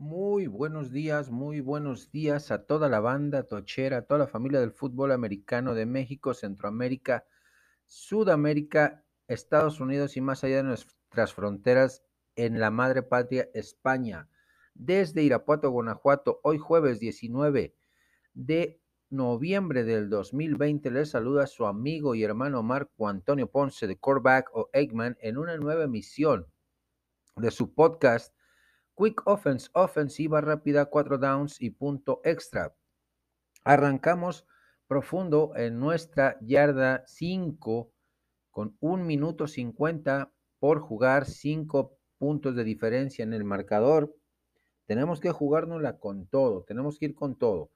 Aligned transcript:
Muy 0.00 0.46
buenos 0.46 0.92
días, 0.92 1.28
muy 1.28 1.60
buenos 1.60 2.12
días 2.12 2.52
a 2.52 2.66
toda 2.66 2.88
la 2.88 3.00
banda 3.00 3.42
tochera, 3.42 3.96
a 3.96 4.02
toda 4.02 4.20
la 4.20 4.26
familia 4.28 4.60
del 4.60 4.70
fútbol 4.70 5.10
americano 5.10 5.74
de 5.74 5.86
México, 5.86 6.34
Centroamérica, 6.34 7.26
Sudamérica, 7.84 9.04
Estados 9.26 9.80
Unidos 9.80 10.16
y 10.16 10.20
más 10.20 10.44
allá 10.44 10.58
de 10.58 10.62
nuestras 10.62 11.34
fronteras 11.34 12.04
en 12.36 12.60
la 12.60 12.70
madre 12.70 13.02
patria 13.02 13.48
España. 13.54 14.28
Desde 14.72 15.24
Irapuato, 15.24 15.68
Guanajuato, 15.70 16.38
hoy 16.44 16.58
jueves 16.58 17.00
19 17.00 17.74
de 18.34 18.80
noviembre 19.10 19.82
del 19.82 20.08
2020, 20.10 20.92
les 20.92 21.10
saluda 21.10 21.48
su 21.48 21.66
amigo 21.66 22.14
y 22.14 22.22
hermano 22.22 22.62
Marco 22.62 23.08
Antonio 23.08 23.50
Ponce 23.50 23.88
de 23.88 23.98
Corback 23.98 24.48
o 24.52 24.70
Eggman 24.72 25.16
en 25.20 25.38
una 25.38 25.56
nueva 25.56 25.82
emisión 25.82 26.46
de 27.34 27.50
su 27.50 27.74
podcast 27.74 28.37
Quick 28.98 29.28
Offense, 29.28 29.70
ofensiva 29.74 30.40
rápida, 30.40 30.86
cuatro 30.86 31.18
downs 31.18 31.62
y 31.62 31.70
punto 31.70 32.20
extra. 32.24 32.74
Arrancamos 33.62 34.44
profundo 34.88 35.52
en 35.54 35.78
nuestra 35.78 36.36
yarda 36.40 37.04
5 37.06 37.92
con 38.50 38.76
un 38.80 39.06
minuto 39.06 39.46
50 39.46 40.32
por 40.58 40.80
jugar, 40.80 41.26
cinco 41.26 41.96
puntos 42.18 42.56
de 42.56 42.64
diferencia 42.64 43.22
en 43.22 43.34
el 43.34 43.44
marcador. 43.44 44.16
Tenemos 44.86 45.20
que 45.20 45.30
jugárnosla 45.30 46.00
con 46.00 46.26
todo, 46.26 46.64
tenemos 46.64 46.98
que 46.98 47.04
ir 47.06 47.14
con 47.14 47.38
todo. 47.38 47.70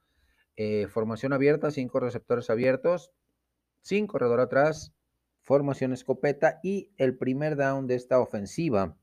Eh, 0.57 0.87
formación 0.87 1.31
abierta, 1.31 1.71
cinco 1.71 2.01
receptores 2.01 2.49
abiertos, 2.49 3.13
sin 3.81 4.07
corredor 4.07 4.41
atrás, 4.41 4.93
formación 5.39 5.93
escopeta 5.93 6.59
y 6.63 6.91
el 6.97 7.17
primer 7.17 7.55
down 7.55 7.87
de 7.87 7.95
esta 7.95 8.19
ofensiva 8.19 8.97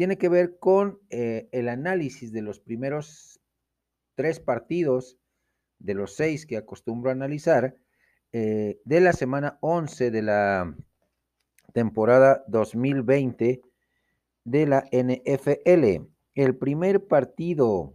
tiene 0.00 0.16
que 0.16 0.30
ver 0.30 0.58
con 0.58 0.98
eh, 1.10 1.50
el 1.52 1.68
análisis 1.68 2.32
de 2.32 2.40
los 2.40 2.58
primeros 2.58 3.38
tres 4.14 4.40
partidos 4.40 5.18
de 5.78 5.92
los 5.92 6.16
seis 6.16 6.46
que 6.46 6.56
acostumbro 6.56 7.10
a 7.10 7.12
analizar 7.12 7.76
eh, 8.32 8.80
de 8.86 9.00
la 9.02 9.12
semana 9.12 9.58
11 9.60 10.10
de 10.10 10.22
la 10.22 10.74
temporada 11.74 12.44
2020 12.48 13.60
de 14.44 14.66
la 14.66 14.88
NFL. 14.90 16.08
El 16.34 16.56
primer 16.56 17.06
partido 17.06 17.94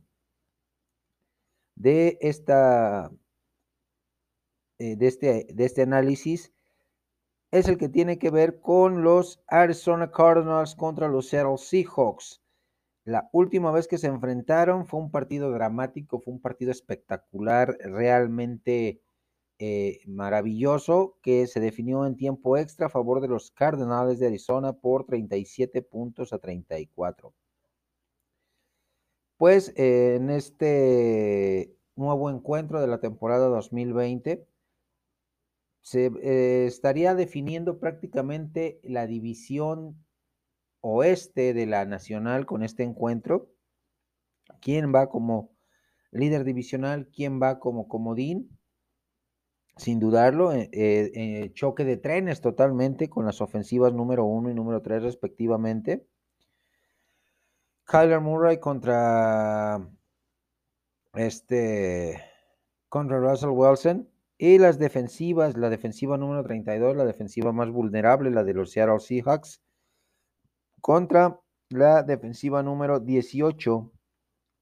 de 1.74 2.20
esta 2.22 3.12
eh, 4.78 4.96
de, 4.96 5.08
este, 5.08 5.48
de 5.52 5.66
este 5.66 5.82
análisis 5.82 6.54
es 7.56 7.70
el 7.70 7.78
que 7.78 7.88
tiene 7.88 8.20
que 8.20 8.32
ver 8.32 8.60
con 8.60 9.02
los 9.02 9.42
Arizona 9.48 10.12
Cardinals 10.12 10.76
contra 10.76 11.08
los 11.08 11.30
Seattle 11.30 11.58
Seahawks. 11.58 12.42
La 13.06 13.30
última 13.32 13.72
vez 13.72 13.88
que 13.88 13.98
se 13.98 14.08
enfrentaron 14.08 14.86
fue 14.86 15.00
un 15.00 15.10
partido 15.10 15.52
dramático, 15.52 16.20
fue 16.20 16.34
un 16.34 16.42
partido 16.42 16.72
espectacular, 16.72 17.78
realmente 17.80 19.02
eh, 19.58 20.00
maravilloso, 20.06 21.18
que 21.22 21.48
se 21.48 21.62
definió 21.62 22.06
en 22.06 22.18
tiempo 22.18 22.58
extra 22.58 22.88
a 22.88 22.90
favor 22.90 23.22
de 23.22 23.30
los 23.30 23.52
Cardinals 23.52 24.20
de 24.20 24.28
Arizona 24.28 24.74
por 24.74 25.06
37 25.06 25.82
puntos 25.82 26.34
a 26.34 26.40
34. 26.40 27.34
Pues 29.38 29.74
eh, 29.78 30.16
en 30.16 30.30
este 30.30 31.74
nuevo 31.96 32.30
encuentro 32.30 32.82
de 32.82 32.88
la 32.88 33.00
temporada 33.00 33.48
2020, 33.48 34.46
se 35.86 36.08
eh, 36.24 36.66
estaría 36.66 37.14
definiendo 37.14 37.78
prácticamente 37.78 38.80
la 38.82 39.06
división 39.06 40.04
oeste 40.82 41.54
de 41.54 41.68
la 41.68 41.86
nacional 41.86 42.48
con 42.48 42.64
este 42.64 42.82
encuentro. 42.82 43.52
¿Quién 44.62 44.92
va 44.96 45.10
como 45.10 45.56
líder 46.10 46.44
divisional? 46.44 47.08
¿Quién 47.16 47.40
va 47.40 47.60
como 47.60 47.88
comodín? 47.88 48.58
Sin 49.78 50.00
dudarlo, 50.00 50.54
eh, 50.54 50.70
eh, 50.74 51.52
choque 51.54 51.86
de 51.86 51.98
trenes 51.98 52.42
totalmente 52.42 53.08
con 53.08 53.28
las 53.28 53.40
ofensivas 53.40 53.94
número 53.94 54.26
uno 54.26 54.50
y 54.50 54.56
número 54.56 54.82
tres 54.82 55.04
respectivamente. 55.04 56.08
Kyler 57.84 58.22
Murray 58.22 58.60
contra 58.60 59.88
este 61.14 62.24
contra 62.90 63.20
Russell 63.20 63.52
Wilson 63.52 64.15
y 64.38 64.58
las 64.58 64.80
defensivas, 64.80 65.58
la 65.58 65.70
defensiva 65.70 66.18
número 66.18 66.44
32, 66.44 66.96
la 66.96 67.06
defensiva 67.06 67.52
más 67.54 67.70
vulnerable, 67.70 68.32
la 68.32 68.44
de 68.44 68.54
los 68.54 68.72
Seattle 68.72 69.00
Seahawks, 69.00 69.62
contra 70.82 71.40
la 71.70 72.04
defensiva 72.04 72.62
número 72.62 73.00
18 73.00 73.92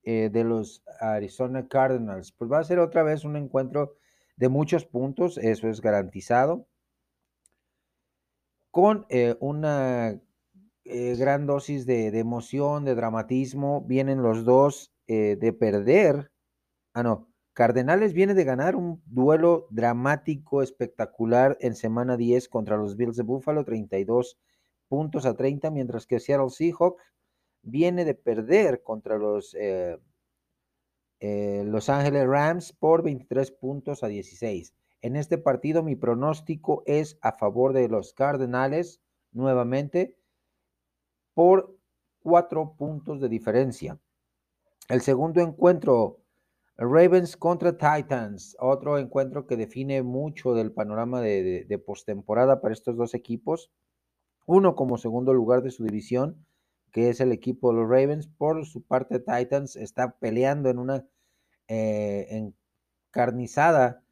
eh, 0.03 0.29
de 0.31 0.43
los 0.43 0.83
Arizona 0.99 1.67
Cardinals. 1.67 2.31
Pues 2.33 2.51
va 2.51 2.59
a 2.59 2.63
ser 2.63 2.79
otra 2.79 3.03
vez 3.03 3.25
un 3.25 3.35
encuentro 3.35 3.95
de 4.37 4.49
muchos 4.49 4.85
puntos, 4.85 5.37
eso 5.37 5.67
es 5.69 5.81
garantizado, 5.81 6.67
con 8.71 9.05
eh, 9.09 9.35
una 9.39 10.19
eh, 10.85 11.15
gran 11.17 11.45
dosis 11.45 11.85
de, 11.85 12.11
de, 12.11 12.19
emoción, 12.19 12.85
de 12.85 12.95
dramatismo. 12.95 13.81
Vienen 13.81 14.21
los 14.21 14.45
dos 14.45 14.91
de 15.07 15.53
perder. 15.53 16.31
Ah, 16.95 17.03
no, 17.03 17.32
Cardenales 17.53 18.13
viene 18.13 18.33
de 18.33 18.43
ganar 18.43 18.75
un 18.75 19.01
duelo 19.05 19.67
dramático, 19.69 20.63
espectacular 20.63 21.55
en 21.61 21.75
semana 21.75 22.17
10 22.17 22.49
contra 22.49 22.77
los 22.77 22.97
Bills 22.97 23.15
de 23.15 23.23
Buffalo, 23.23 23.63
32 23.63 24.39
puntos 24.87 25.25
a 25.25 25.35
30, 25.35 25.69
mientras 25.69 26.07
que 26.07 26.19
Seattle 26.19 26.49
Seahawks 26.49 27.01
viene 27.61 28.05
de 28.05 28.15
perder 28.15 28.81
contra 28.83 29.17
los 29.17 29.55
eh, 29.59 29.97
eh, 31.19 31.63
Los 31.65 31.89
Ángeles 31.89 32.27
Rams 32.27 32.73
por 32.73 33.03
23 33.03 33.51
puntos 33.51 34.03
a 34.03 34.07
16. 34.07 34.73
En 35.01 35.15
este 35.15 35.37
partido 35.37 35.83
mi 35.83 35.95
pronóstico 35.95 36.83
es 36.85 37.17
a 37.21 37.33
favor 37.33 37.73
de 37.73 37.87
los 37.87 38.13
Cardenales 38.13 39.01
nuevamente 39.31 40.17
por 41.33 41.77
cuatro 42.19 42.75
puntos 42.77 43.21
de 43.21 43.29
diferencia. 43.29 43.99
El 44.89 45.01
segundo 45.01 45.39
encuentro 45.39 46.22
Ravens 46.83 47.37
contra 47.37 47.77
Titans, 47.77 48.55
otro 48.59 48.97
encuentro 48.97 49.45
que 49.45 49.57
define 49.57 50.03
mucho 50.03 50.53
del 50.53 50.71
panorama 50.71 51.21
de, 51.21 51.83
postemporada 51.85 52.61
para 52.61 52.73
estos 52.73 52.97
dos 52.97 53.13
equipos. 53.13 53.71
Uno 54.45 54.75
como 54.75 54.97
segundo 54.97 55.33
lugar 55.33 55.61
de 55.61 55.71
su 55.71 55.83
división, 55.83 56.45
que 56.91 57.09
es 57.09 57.21
el 57.21 57.31
equipo 57.31 57.71
de 57.71 57.79
los 57.79 57.89
Ravens. 57.89 58.27
Por 58.27 58.65
su 58.65 58.83
parte, 58.83 59.19
Titans 59.19 59.75
está 59.75 60.17
peleando 60.19 60.69
en 60.69 60.79
una 60.79 61.05
eh, 61.67 62.51
encarnizada 63.09 64.03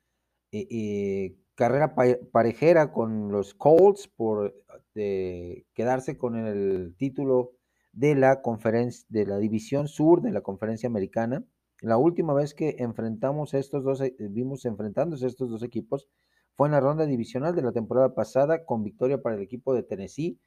carrera 1.56 1.96
parejera 2.32 2.92
con 2.92 3.32
los 3.32 3.54
Colts 3.54 4.08
por 4.08 4.56
quedarse 4.94 6.18
con 6.18 6.36
el 6.36 6.96
título 6.98 7.54
de 7.92 8.16
la 8.16 8.42
conferencia 8.42 9.06
de 9.10 9.26
la 9.26 9.38
división 9.38 9.88
sur 9.88 10.22
de 10.22 10.32
la 10.32 10.42
conferencia 10.42 10.88
americana. 10.88 11.44
La 11.82 11.98
última 11.98 12.36
vez 12.36 12.54
que 12.54 12.76
enfrentamos 12.78 13.56
estos 13.56 13.84
dos, 13.84 14.02
eh, 14.02 14.16
vimos 14.20 14.66
enfrentándose 14.66 15.26
estos 15.26 15.50
dos 15.50 15.64
equipos, 15.64 16.08
fue 16.56 16.68
en 16.68 16.74
la 16.74 16.80
ronda 16.80 17.08
divisional 17.08 17.56
de 17.56 17.64
la 17.64 17.72
temporada 17.72 18.14
pasada 18.14 18.66
con 18.66 18.84
victoria 18.84 19.20
para 19.20 19.36
el 19.36 19.42
equipo 19.42 19.74
de 19.74 19.82
Tennessee 19.82 20.40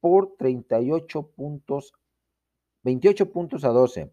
por 0.00 0.34
38 0.36 1.30
puntos, 1.30 1.92
28 2.82 3.30
puntos 3.30 3.64
a 3.64 3.68
12. 3.68 4.10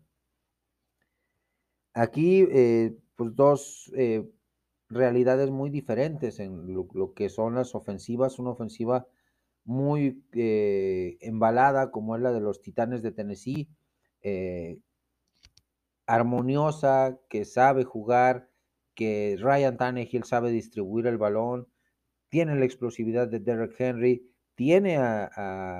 Aquí, 1.95 2.45
eh, 2.51 2.95
pues 3.15 3.35
dos 3.35 3.91
eh, 3.95 4.29
realidades 4.87 5.49
muy 5.49 5.71
diferentes 5.71 6.39
en 6.39 6.71
lo, 6.73 7.13
que 7.15 7.29
son 7.29 7.55
las 7.55 7.73
ofensivas. 7.73 8.37
Una 8.37 8.51
ofensiva 8.51 9.07
muy 9.63 10.23
embalada 11.21 11.89
como 11.89 12.15
es 12.15 12.21
la 12.21 12.31
de 12.31 12.41
los 12.41 12.61
Titanes 12.61 13.01
de 13.01 13.11
Tennessee, 13.11 13.67
armoniosa, 16.07 17.19
que 17.29 17.45
sabe 17.45 17.83
jugar, 17.83 18.49
que 18.93 19.37
Ryan 19.39 19.77
Tannehill 19.77 20.23
sabe 20.23 20.51
distribuir 20.51 21.07
el 21.07 21.17
balón, 21.17 21.67
tiene 22.29 22.55
la 22.55 22.65
explosividad 22.65 23.27
de 23.27 23.39
Derek 23.39 23.79
Henry, 23.79 24.29
tiene 24.55 24.99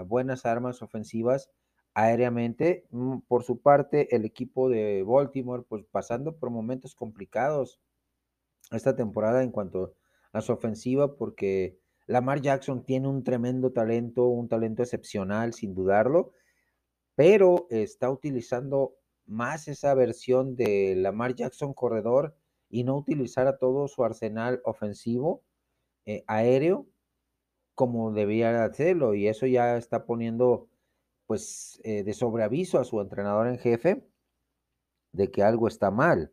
buenas 0.06 0.45
armas 0.45 0.81
ofensivas 0.81 1.50
aéreamente. 1.94 2.86
Mm, 2.92 3.19
por 3.27 3.44
su 3.44 3.62
parte, 3.62 4.16
el 4.16 4.25
equipo 4.25 4.69
de 4.69 5.04
Baltimore, 5.04 5.63
pues 5.68 5.86
pasando 5.89 6.38
por 6.38 6.50
momentos 6.51 6.94
complicados 6.95 7.80
esta 8.71 8.95
temporada 8.95 9.44
en 9.44 9.51
cuanto 9.51 9.95
a 10.33 10.42
su 10.42 10.51
ofensiva, 10.51 11.16
porque 11.18 11.80
Lamar 12.07 12.42
Jackson 12.42 12.83
tiene 12.83 13.07
un 13.07 13.24
tremendo 13.24 13.71
talento, 13.71 14.28
un 14.28 14.48
talento 14.48 14.83
excepcional, 14.83 15.54
sin 15.54 15.74
dudarlo, 15.74 16.33
pero 17.16 17.68
está 17.69 18.10
utilizando 18.12 18.95
más 19.25 19.68
esa 19.68 19.94
versión 19.94 20.56
de 20.56 20.95
Lamar 20.95 21.36
Jackson 21.36 21.74
corredor 21.74 22.36
y 22.69 22.83
no 22.83 22.98
utilizar 22.98 23.48
a 23.48 23.57
todo 23.57 23.88
su 23.88 24.04
arsenal 24.04 24.62
ofensivo 24.66 25.44
eh, 26.06 26.24
aéreo 26.27 26.88
como 27.74 28.12
debía 28.12 28.63
hacerlo 28.63 29.13
y 29.13 29.27
eso 29.27 29.45
ya 29.45 29.77
está 29.77 30.06
poniendo 30.06 30.69
pues 31.27 31.81
eh, 31.83 32.04
de 32.04 32.13
sobreaviso 32.13 32.80
a 32.80 32.86
su 32.86 33.01
entrenador 33.01 33.48
en 33.48 33.57
jefe 33.57 34.07
de 35.12 35.31
que 35.31 35.44
algo 35.44 35.68
está 35.68 35.92
mal. 35.92 36.31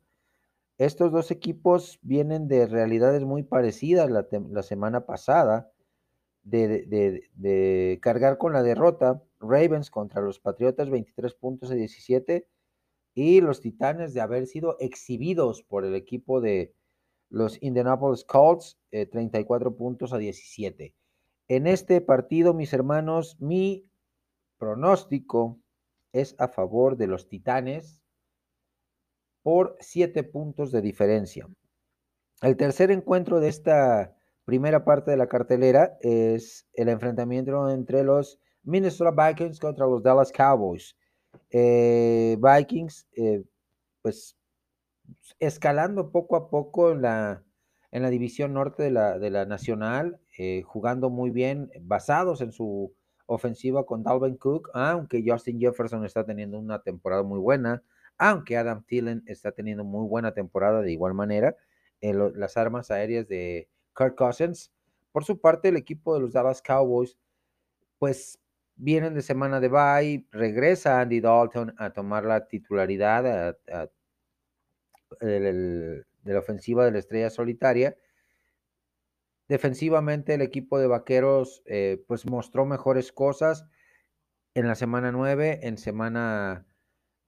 Estos 0.79 1.12
dos 1.12 1.31
equipos 1.31 1.99
vienen 2.03 2.49
de 2.49 2.67
realidades 2.67 3.25
muy 3.25 3.43
parecidas 3.43 4.11
la, 4.11 4.62
semana 4.62 5.06
pasada, 5.06 5.71
de, 6.43 7.99
cargar 8.03 8.38
con 8.38 8.53
la 8.53 8.62
derrota, 8.62 9.23
Ravens 9.38 9.91
contra 9.91 10.21
los 10.23 10.41
Patriotas 10.41 10.91
23 10.91 11.35
puntos 11.35 11.71
a 11.71 11.75
17 11.75 12.49
y 13.14 13.41
los 13.41 13.61
Titanes 13.61 14.14
de 14.14 14.20
haber 14.20 14.47
sido 14.47 14.76
exhibidos 14.79 15.62
por 15.62 15.85
el 15.85 15.94
equipo 15.94 16.41
de 16.41 16.75
los 17.29 17.62
Indianapolis 17.62 18.25
Colts 18.25 18.79
34 18.91 19.70
eh, 19.70 19.73
puntos 19.73 20.12
a 20.12 20.19
17. 20.19 20.94
En 21.49 21.67
este 21.67 22.00
partido, 22.00 22.55
mis 22.55 22.73
hermanos, 22.73 23.37
mi 23.41 23.88
pronóstico 24.59 25.61
es 26.12 26.35
a 26.38 26.49
favor 26.49 26.97
de 26.97 27.06
los 27.06 27.29
Titanes 27.29 28.03
por 29.43 29.76
siete 29.81 30.23
puntos 30.23 30.70
de 30.70 30.82
diferencia. 30.82 31.49
El 32.43 32.56
tercer 32.56 32.91
encuentro 32.91 33.41
de 33.41 33.49
esta 33.49 34.17
primera 34.44 34.85
parte 34.85 35.11
de 35.11 35.17
la 35.17 35.29
cartelera 35.29 35.97
es 36.00 36.67
el 36.75 36.88
enfrentamiento 36.88 37.69
entre 37.70 38.05
los 38.05 38.41
Minnesota 38.62 39.11
Vikings 39.11 39.59
contra 39.59 39.87
los 39.87 40.03
Dallas 40.03 40.32
Cowboys. 40.32 40.97
Eh, 41.50 42.38
Vikings, 42.40 43.08
eh, 43.17 43.43
pues 44.02 44.37
escalando 45.38 46.11
poco 46.11 46.37
a 46.37 46.49
poco 46.49 46.93
en 46.93 47.02
la, 47.02 47.43
en 47.90 48.02
la 48.02 48.11
división 48.11 48.55
norte 48.55 48.84
de 48.84 48.90
la, 48.90 49.19
de 49.19 49.31
la 49.31 49.44
nacional, 49.46 50.20
eh, 50.38 50.62
jugando 50.62 51.11
muy 51.11 51.31
bien, 51.31 51.70
basados 51.82 52.40
en 52.40 52.52
su 52.52 52.94
ofensiva 53.26 53.87
con 53.87 54.02
Dalvin 54.02 54.37
Cook, 54.37 54.70
aunque 54.75 55.25
Justin 55.26 55.61
Jefferson 55.61 56.05
está 56.05 56.25
teniendo 56.25 56.58
una 56.58 56.82
temporada 56.82 57.23
muy 57.23 57.38
buena 57.38 57.82
aunque 58.19 58.56
Adam 58.56 58.85
Thielen 58.85 59.25
está 59.26 59.52
teniendo 59.52 59.85
muy 59.85 60.06
buena 60.06 60.32
temporada 60.32 60.81
de 60.81 60.93
igual 60.93 61.14
manera, 61.14 61.56
en 62.00 62.38
las 62.38 62.56
armas 62.56 62.90
aéreas 62.90 63.26
de 63.28 63.69
Kirk 63.96 64.14
Cousins. 64.17 64.73
Por 65.12 65.25
su 65.25 65.40
parte, 65.40 65.69
el 65.69 65.76
equipo 65.76 66.14
de 66.14 66.20
los 66.20 66.32
Dallas 66.32 66.62
Cowboys, 66.62 67.19
pues 67.99 68.38
vienen 68.77 69.15
de 69.15 69.23
semana 69.23 69.61
de 69.61 69.69
bye, 69.69 70.27
regresa 70.31 71.01
Andy 71.01 71.21
Dalton 71.21 71.75
a 71.79 71.93
tomar 71.93 72.25
la 72.25 72.47
titularidad 72.47 73.57
de 75.21 76.05
la 76.25 76.39
ofensiva 76.39 76.85
de 76.85 76.93
la 76.93 76.99
estrella 76.99 77.31
solitaria. 77.31 77.97
Defensivamente, 79.49 80.35
el 80.35 80.43
equipo 80.43 80.79
de 80.79 80.87
Vaqueros, 80.87 81.63
eh, 81.67 82.03
pues 82.07 82.27
mostró 82.27 82.65
mejores 82.65 83.13
cosas 83.13 83.67
en 84.55 84.67
la 84.67 84.75
semana 84.75 85.13
9, 85.13 85.61
en 85.63 85.79
semana 85.79 86.67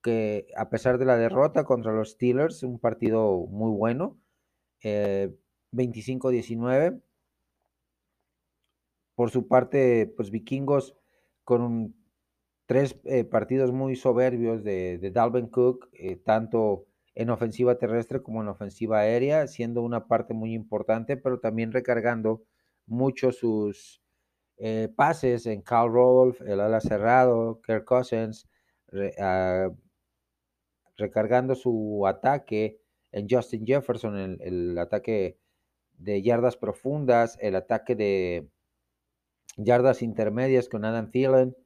que 0.03 0.49
a 0.57 0.71
pesar 0.71 0.99
de 0.99 1.07
la 1.07 1.17
derrota 1.17 1.65
contra 1.65 1.93
los 1.93 2.13
Steelers, 2.13 2.63
un 2.63 2.79
partido 2.79 3.47
muy 3.47 3.77
bueno, 3.77 4.19
25-19. 4.83 6.87
Eh, 6.87 7.01
Por 9.15 9.31
su 9.31 9.49
parte, 9.49 10.13
pues 10.17 10.31
vikingos 10.31 10.97
con 11.45 11.95
tres 12.67 12.97
eh, 13.05 13.25
partidos 13.25 13.73
muy 13.73 13.97
soberbios 13.97 14.65
de, 14.65 14.99
Dalvin 15.13 15.49
Cook, 15.49 15.89
eh, 15.93 16.17
tanto 16.17 16.87
en 17.15 17.31
ofensiva 17.31 17.79
terrestre 17.79 18.23
como 18.23 18.43
en 18.43 18.49
ofensiva 18.49 19.01
aérea, 19.01 19.47
siendo 19.47 19.83
una 19.83 20.07
parte 20.09 20.35
muy 20.35 20.55
importante, 20.55 21.17
pero 21.17 21.39
también 21.41 21.73
recargando 21.73 22.43
mucho 22.87 23.33
sus 23.33 24.01
pases 24.95 25.47
en 25.47 25.63
Carl 25.63 25.93
Rolf, 25.93 26.41
el 26.43 26.61
ala 26.61 26.81
cerrado, 26.81 27.61
Kirk 27.67 27.85
Cousins, 27.85 28.49
recargando 30.97 31.55
su 31.55 32.07
ataque 32.07 32.81
en 33.15 33.29
Justin 33.29 33.65
Jefferson, 33.65 34.39
el, 34.41 34.77
ataque 34.77 35.39
de 35.93 36.21
yardas 36.21 36.57
profundas, 36.57 37.39
el 37.41 37.55
ataque 37.55 37.95
de 37.95 38.49
yardas 39.57 40.03
intermedias 40.03 40.69
con 40.69 40.85
Adam 40.85 41.11
Thielen. 41.11 41.57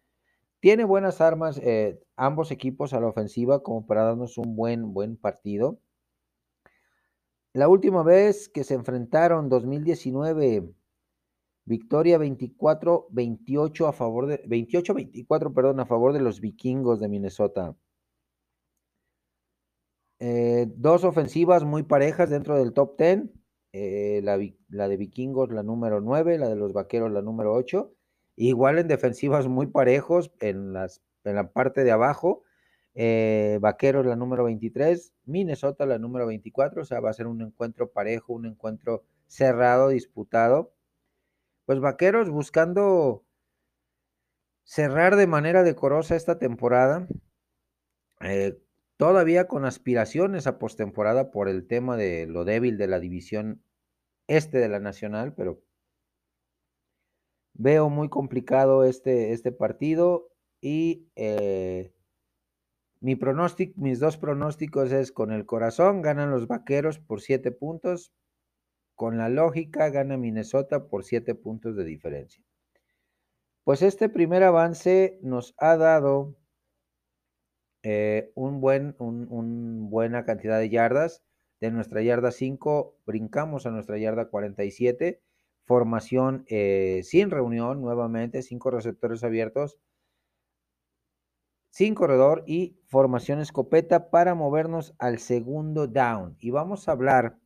Tiene 0.61 0.85
buenas 0.85 1.21
armas 1.21 1.59
eh, 1.63 2.01
ambos 2.17 2.51
equipos 2.51 2.93
a 2.93 3.01
la 3.01 3.09
ofensiva 3.09 3.63
como 3.63 3.87
para 3.87 4.05
darnos 4.05 4.39
un 4.39 4.57
buen, 4.57 4.93
buen 4.93 5.17
partido. 5.17 5.81
La 7.53 7.69
última 7.69 8.03
vez 8.03 8.49
que 8.49 8.65
se 8.65 8.75
enfrentaron, 8.75 9.49
2019, 9.49 10.71
victoria 11.65 12.19
24-28 12.19 13.89
a 13.89 13.93
favor 13.93 14.27
de 14.27 14.43
28-24, 14.45 15.55
perdón, 15.55 15.81
a 15.81 15.87
favor 15.87 16.13
de 16.13 16.21
los 16.21 16.41
vikingos 16.41 17.01
de 17.01 17.09
Minnesota. 17.09 17.77
Eh, 20.21 20.67
dos 20.77 21.05
ofensivas 21.05 21.65
muy 21.65 21.85
parejas 21.85 22.31
dentro 22.31 22.57
del 22.57 22.73
top 22.73 22.99
10. 22.99 23.38
Eh, 23.81 24.23
la, 24.23 24.89
de 24.89 24.97
Vikingos, 24.97 25.53
la 25.53 25.63
número 25.63 26.01
9, 26.01 26.37
la 26.39 26.49
de 26.49 26.57
los 26.57 26.73
Vaqueros, 26.73 27.13
la 27.13 27.23
número 27.23 27.55
8. 27.55 27.95
Igual 28.35 28.81
en 28.81 28.89
defensivas 28.89 29.47
muy 29.47 29.67
parejos 29.67 30.33
en, 30.41 30.73
las, 30.73 31.01
en 31.23 31.37
la 31.37 31.53
parte 31.53 31.85
de 31.85 31.93
abajo. 31.93 32.43
Eh, 32.95 33.59
Vaqueros, 33.61 34.05
la 34.05 34.17
número 34.17 34.43
23. 34.43 35.13
Minnesota, 35.27 35.87
la 35.87 36.01
número 36.01 36.27
24. 36.27 36.83
O 36.83 36.85
sea, 36.85 36.99
va 36.99 37.11
a 37.11 37.13
ser 37.13 37.29
un 37.29 37.41
encuentro 37.41 37.93
parejo, 37.93 38.33
un 38.33 38.47
encuentro 38.47 39.05
cerrado, 39.29 39.91
disputado. 39.91 40.73
Pues 41.65 41.79
Vaqueros 41.79 42.31
buscando 42.31 43.25
cerrar 44.65 45.15
de 45.15 45.29
manera 45.29 45.63
decorosa 45.63 46.17
esta 46.17 46.41
temporada 46.41 47.07
todavía 48.99 49.47
con 49.47 49.65
aspiraciones 49.65 50.47
a 50.47 50.59
postemporada 50.59 51.31
por 51.31 51.49
el 51.49 51.67
tema 51.67 51.97
de 51.97 52.27
lo 52.27 52.45
débil 52.45 52.77
de 52.77 52.89
la 52.89 52.99
división 52.99 53.63
este 54.29 54.59
de 54.59 54.69
la 54.69 54.79
Nacional, 54.79 55.35
pero 55.35 55.61
veo 57.55 57.91
muy 57.91 58.09
complicado 58.09 58.85
este, 58.85 59.33
este 59.33 59.51
partido 59.51 60.31
y 60.61 61.09
eh, 61.17 61.93
mi 63.01 63.17
pronóstico, 63.17 63.81
mis 63.81 64.01
dos 64.01 64.17
pronósticos 64.17 64.93
es 64.93 65.13
con 65.13 65.33
el 65.33 65.47
corazón 65.47 66.03
ganan 66.03 66.31
los 66.31 66.47
Vaqueros 66.47 66.99
por 66.99 67.21
siete 67.21 67.51
puntos, 67.51 68.13
con 68.95 69.19
la 69.19 69.29
lógica 69.29 69.91
gana 69.91 70.17
Minnesota 70.17 70.89
por 70.89 71.05
siete 71.05 71.35
puntos 71.35 71.77
de 71.77 71.85
diferencia. 71.85 72.43
Pues 73.65 73.83
este 73.83 74.09
primer 74.09 74.43
avance 74.43 75.19
nos 75.23 75.55
ha 75.59 75.77
dado 75.77 76.37
eh, 77.83 78.33
un 78.35 78.61
buen, 78.61 78.97
un, 78.99 79.91
buena 79.91 80.25
cantidad 80.25 80.59
de 80.59 80.71
yardas. 80.71 81.23
De 81.61 81.71
nuestra 81.71 82.03
yarda 82.03 82.31
5 82.31 82.97
brincamos 83.07 83.67
a 83.67 83.71
nuestra 83.71 83.99
yarda 83.99 84.29
47. 84.29 85.21
Formación 85.65 86.45
eh, 86.49 87.03
sin 87.05 87.31
reunión 87.31 87.83
nuevamente, 87.83 88.43
cinco 88.43 88.71
receptores 88.71 89.23
abiertos, 89.23 89.79
sin 91.71 91.95
corredor 91.95 92.43
y 92.47 92.81
formación 92.87 93.41
escopeta 93.41 94.11
para 94.11 94.35
movernos 94.35 94.95
al 94.99 95.19
segundo 95.19 95.87
down. 95.87 96.37
Y 96.41 96.51
vamos 96.51 96.89
a 96.89 96.93
hablar 96.93 97.39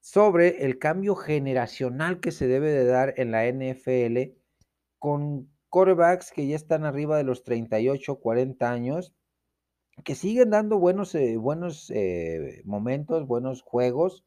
sobre 0.00 0.64
el 0.64 0.78
cambio 0.78 1.16
generacional 1.16 2.20
que 2.20 2.30
se 2.30 2.46
debe 2.46 2.70
de 2.70 2.86
dar 2.86 3.14
en 3.16 3.32
la 3.32 3.44
NFL 3.46 4.38
con 4.98 5.50
quarterbacks 5.68 6.30
que 6.32 6.46
ya 6.46 6.56
están 6.56 6.84
arriba 6.84 7.16
de 7.16 7.24
los 7.24 7.42
38, 7.42 8.20
40 8.20 8.70
años, 8.70 9.14
que 10.04 10.14
siguen 10.14 10.50
dando 10.50 10.78
buenos, 10.78 11.14
eh, 11.14 11.36
buenos 11.36 11.90
eh, 11.90 12.62
momentos, 12.64 13.26
buenos 13.26 13.62
juegos, 13.62 14.24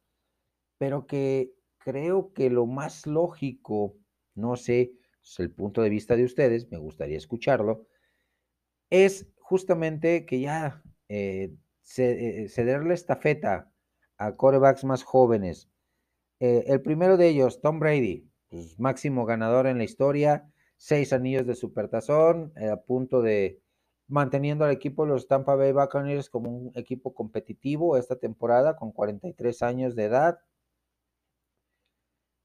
pero 0.78 1.08
que 1.08 1.54
creo 1.78 2.34
que 2.34 2.50
lo 2.50 2.66
más 2.66 3.08
lógico, 3.08 3.96
no 4.36 4.56
sé, 4.56 4.94
es 5.24 5.40
el 5.40 5.52
punto 5.52 5.82
de 5.82 5.90
vista 5.90 6.16
de 6.16 6.26
ustedes, 6.26 6.70
me 6.72 6.78
gustaría 6.78 7.18
escucharlo, 7.18 7.88
es 8.90 9.28
justamente 9.38 10.26
que 10.26 10.40
ya 10.42 10.84
eh, 11.08 11.54
cederle 11.84 12.94
estafeta 12.94 13.72
a 14.18 14.36
corebacks 14.36 14.84
más 14.84 15.04
jóvenes. 15.04 15.70
el 16.40 16.82
primero 16.82 17.18
de 17.18 17.30
ellos, 17.30 17.62
Tom 17.62 17.80
Brady, 17.80 18.30
pues, 18.50 18.80
máximo 18.80 19.26
ganador 19.26 19.68
en 19.68 19.78
la 19.78 19.84
historia, 19.84 20.52
seis 20.80 21.14
anillos 21.14 21.46
de 21.46 21.56
supertazón, 21.56 22.54
eh, 22.56 22.70
a 22.70 22.78
punto 22.78 23.22
de 23.22 23.62
manteniendo 24.10 24.66
al 24.66 24.72
equipo 24.72 25.06
de 25.06 25.12
los 25.12 25.28
Tampa 25.28 25.56
Bay 25.56 25.72
Buccaneers 25.72 26.30
como 26.30 26.50
un 26.50 26.72
equipo 26.76 27.14
competitivo 27.14 27.96
esta 27.96 28.18
temporada 28.18 28.76
con 28.76 28.92
43 28.92 29.62
años 29.62 29.96
de 29.96 30.06
edad. 30.06 30.40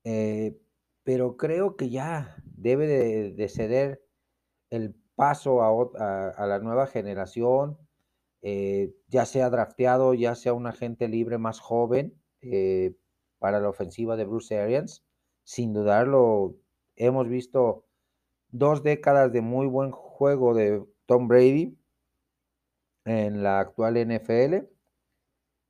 Eh, 0.05 0.59
pero 1.03 1.37
creo 1.37 1.77
que 1.77 1.89
ya 1.91 2.37
debe 2.45 2.87
de, 2.87 3.49
ceder 3.49 4.05
el 4.71 4.95
paso 5.17 5.63
a, 5.63 6.47
la 6.47 6.59
nueva 6.59 6.87
generación, 6.87 7.79
eh, 8.43 8.95
ya 9.09 9.25
sea 9.27 9.51
drafteado, 9.51 10.15
ya 10.15 10.35
sea 10.35 10.53
un 10.53 10.67
agente 10.67 11.09
libre 11.09 11.39
más 11.39 11.61
joven 11.61 12.21
para 13.39 13.61
la 13.61 13.69
ofensiva 13.71 14.17
de 14.17 14.25
Bruce 14.25 14.59
Arians. 14.59 15.05
Sin 15.45 15.73
dudarlo, 15.73 16.57
hemos 16.97 17.29
visto 17.29 17.87
dos 18.49 18.83
décadas 18.83 19.33
de 19.33 19.41
muy 19.41 19.67
buen 19.67 19.91
juego 19.91 20.55
de 20.55 20.85
Tom 21.07 21.29
Brady 21.29 21.77
en 23.05 23.43
la 23.43 23.61
actual 23.61 23.95
NFL. 23.95 24.67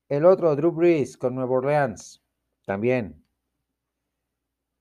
El 0.08 0.24
otro, 0.24 0.54
Drew 0.56 0.70
Brees 0.70 1.16
con 1.16 1.34
Nueva 1.34 1.56
Orleans, 1.56 2.22
también. 2.66 3.24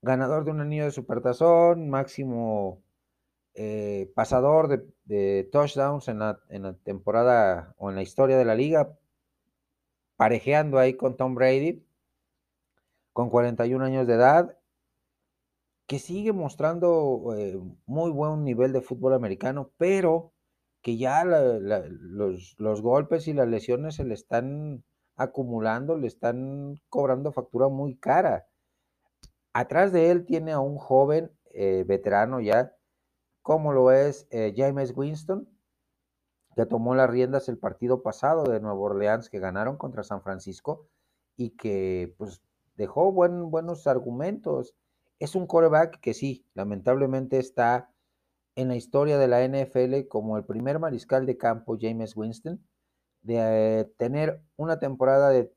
Ganador 0.02 0.44
de 0.46 0.52
un 0.52 0.62
anillo 0.62 0.86
de 0.86 0.92
supertazón, 0.92 1.90
máximo 1.90 2.84
eh, 3.56 4.12
pasador 4.16 4.68
de, 5.06 5.50
touchdowns 5.52 6.08
en 6.08 6.20
la, 6.20 6.40
temporada 6.84 7.74
o 7.78 7.90
en 7.90 7.96
la 7.96 8.02
historia 8.02 8.38
de 8.38 8.46
la 8.46 8.56
liga, 8.56 8.98
parejeando 10.18 10.78
ahí 10.80 10.96
con 10.96 11.16
Tom 11.18 11.36
Brady, 11.36 11.86
con 13.14 13.30
41 13.30 13.86
años 13.86 14.08
de 14.08 14.16
edad, 14.16 14.58
que 15.88 16.00
sigue 16.00 16.34
mostrando 16.34 17.34
eh, 17.38 17.60
muy 17.86 18.12
buen 18.12 18.44
nivel 18.44 18.74
de 18.74 18.82
fútbol 18.82 19.14
americano, 19.14 19.72
pero 19.78 20.33
que 20.84 20.98
ya 20.98 21.24
los, 21.24 22.56
los, 22.60 22.82
golpes 22.82 23.28
y 23.30 23.34
las 23.34 23.48
lesiones 23.48 23.96
se 23.96 24.04
le 24.04 24.14
están 24.14 24.84
acumulando, 25.16 25.98
le 25.98 26.08
están 26.08 26.76
cobrando 26.90 27.32
factura 27.32 27.70
muy 27.70 27.96
cara. 27.96 28.48
Atrás 29.54 29.94
de 29.94 30.12
él 30.12 30.26
tiene 30.26 30.52
a 30.52 30.60
un 30.60 30.78
joven 30.78 31.32
eh, 31.54 31.86
veterano 31.88 32.42
ya, 32.42 32.76
como 33.42 33.72
lo 33.72 33.92
es 33.92 34.28
eh, 34.30 34.54
James 34.58 34.94
Winston, 34.96 35.48
que 36.56 36.66
tomó 36.66 36.96
las 36.96 37.10
riendas 37.10 37.48
el 37.48 37.58
partido 37.58 38.04
pasado 38.04 38.44
de 38.44 38.60
Nueva 38.60 38.80
Orleans 38.80 39.30
que 39.30 39.40
ganaron 39.40 39.78
contra 39.78 40.04
San 40.04 40.22
Francisco 40.22 40.90
y 41.38 41.52
que 41.52 42.14
pues 42.18 42.42
dejó 42.76 43.10
buen, 43.14 43.50
buenos 43.50 43.88
argumentos. 43.88 44.76
Es 45.18 45.34
un 45.34 45.48
coreback 45.48 46.02
que 46.02 46.14
sí, 46.14 46.46
lamentablemente 46.54 47.38
está 47.38 47.93
en 48.56 48.68
la 48.68 48.76
historia 48.76 49.18
de 49.18 49.28
la 49.28 49.44
NFL 49.48 50.08
como 50.08 50.38
el 50.38 50.46
primer 50.46 50.80
mariscal 50.80 51.26
de 51.26 51.38
campo, 51.38 51.78
James 51.80 52.16
Winston, 52.16 52.64
de 53.22 53.82
eh, 53.82 53.86
tener 53.98 54.42
una 54.58 54.80
temporada 54.80 55.30
de 55.30 55.52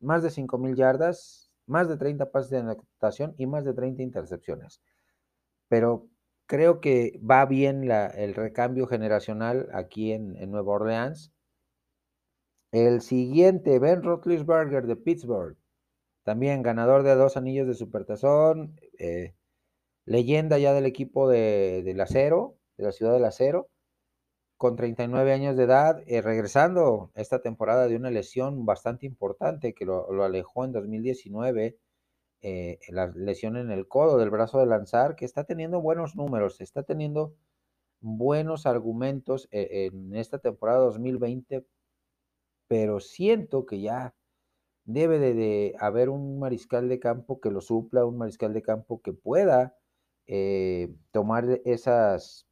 más 0.00 0.22
de 0.22 0.30
5.000 0.30 0.76
yardas, 0.76 1.50
más 1.66 1.88
de 1.88 1.96
30 1.96 2.30
pases 2.30 2.50
de 2.50 2.58
anotación 2.58 3.34
y 3.38 3.46
más 3.46 3.64
de 3.64 3.74
30 3.74 4.02
intercepciones. 4.02 4.80
Pero 5.68 6.08
creo 6.46 6.80
que 6.80 7.20
va 7.28 7.44
bien 7.46 7.90
el 7.90 8.34
recambio 8.34 8.86
generacional 8.86 9.68
aquí 9.72 10.12
en, 10.12 10.34
Nueva 10.50 10.72
Orleans. 10.74 11.32
El 12.72 13.00
siguiente, 13.02 13.78
Ben 13.78 14.02
Roethlisberger 14.02 14.86
de 14.86 14.96
Pittsburgh, 14.96 15.56
también 16.24 16.62
ganador 16.62 17.02
de 17.02 17.14
dos 17.14 17.36
anillos 17.36 17.66
de 17.66 17.74
Supertazón, 17.74 18.76
eh, 18.98 19.34
leyenda 20.08 20.58
ya 20.58 20.72
del 20.72 20.86
equipo 20.86 21.28
de, 21.28 21.82
del 21.84 22.00
acero, 22.00 22.56
de 22.78 22.84
la 22.84 22.92
ciudad 22.92 23.12
del 23.12 23.26
acero, 23.26 23.68
con 24.56 24.74
39 24.74 25.32
años 25.32 25.56
de 25.56 25.64
edad, 25.64 26.02
eh, 26.06 26.22
regresando 26.22 27.12
esta 27.14 27.40
temporada 27.42 27.88
de 27.88 27.96
una 27.96 28.10
lesión 28.10 28.64
bastante 28.64 29.06
importante 29.06 29.74
que 29.74 29.84
lo, 29.84 30.24
alejó 30.24 30.64
en 30.64 30.72
2019 30.72 31.78
eh, 32.40 32.78
la 32.88 33.08
lesión 33.08 33.56
en 33.56 33.70
el 33.70 33.86
codo 33.86 34.18
del 34.18 34.30
brazo 34.30 34.58
de 34.58 34.66
lanzar, 34.66 35.14
que 35.14 35.24
está 35.24 35.44
teniendo 35.44 35.80
buenos 35.80 36.16
números, 36.16 36.60
está 36.60 36.82
teniendo 36.82 37.34
buenos 38.00 38.66
argumentos 38.66 39.48
eh, 39.50 39.90
en 39.92 40.14
esta 40.16 40.38
temporada 40.38 40.80
2020, 40.80 41.66
pero 42.66 43.00
siento 43.00 43.66
que 43.66 43.80
ya 43.80 44.14
debe 44.84 45.18
de, 45.18 45.74
haber 45.78 46.08
un 46.08 46.38
mariscal 46.38 46.88
de 46.88 46.98
campo 46.98 47.40
que 47.40 47.50
lo 47.50 47.60
supla, 47.60 48.06
un 48.06 48.18
mariscal 48.18 48.54
de 48.54 48.62
campo 48.62 49.02
que 49.02 49.12
pueda 49.12 49.76
eh, 50.28 50.94
tomar 51.10 51.60
esas, 51.64 52.46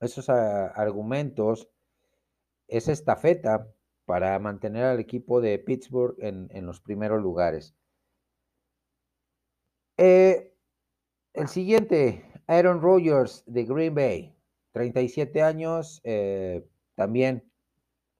esos 0.00 0.28
argumentos, 0.28 1.68
esa 2.68 2.92
estafeta 2.92 3.68
para 4.04 4.38
mantener 4.38 4.84
al 4.84 5.00
equipo 5.00 5.40
de 5.40 5.58
Pittsburgh 5.58 6.16
en 6.20 6.66
los 6.66 6.80
primeros 6.80 7.20
lugares. 7.20 7.74
Eh, 9.98 10.52
el 11.32 11.48
siguiente, 11.48 12.24
Aaron 12.46 12.82
Rodgers 12.82 13.44
de 13.46 13.64
Green 13.64 13.94
Bay, 13.94 14.36
37 14.72 15.42
años, 15.42 16.00
eh, 16.04 16.66
también 16.94 17.50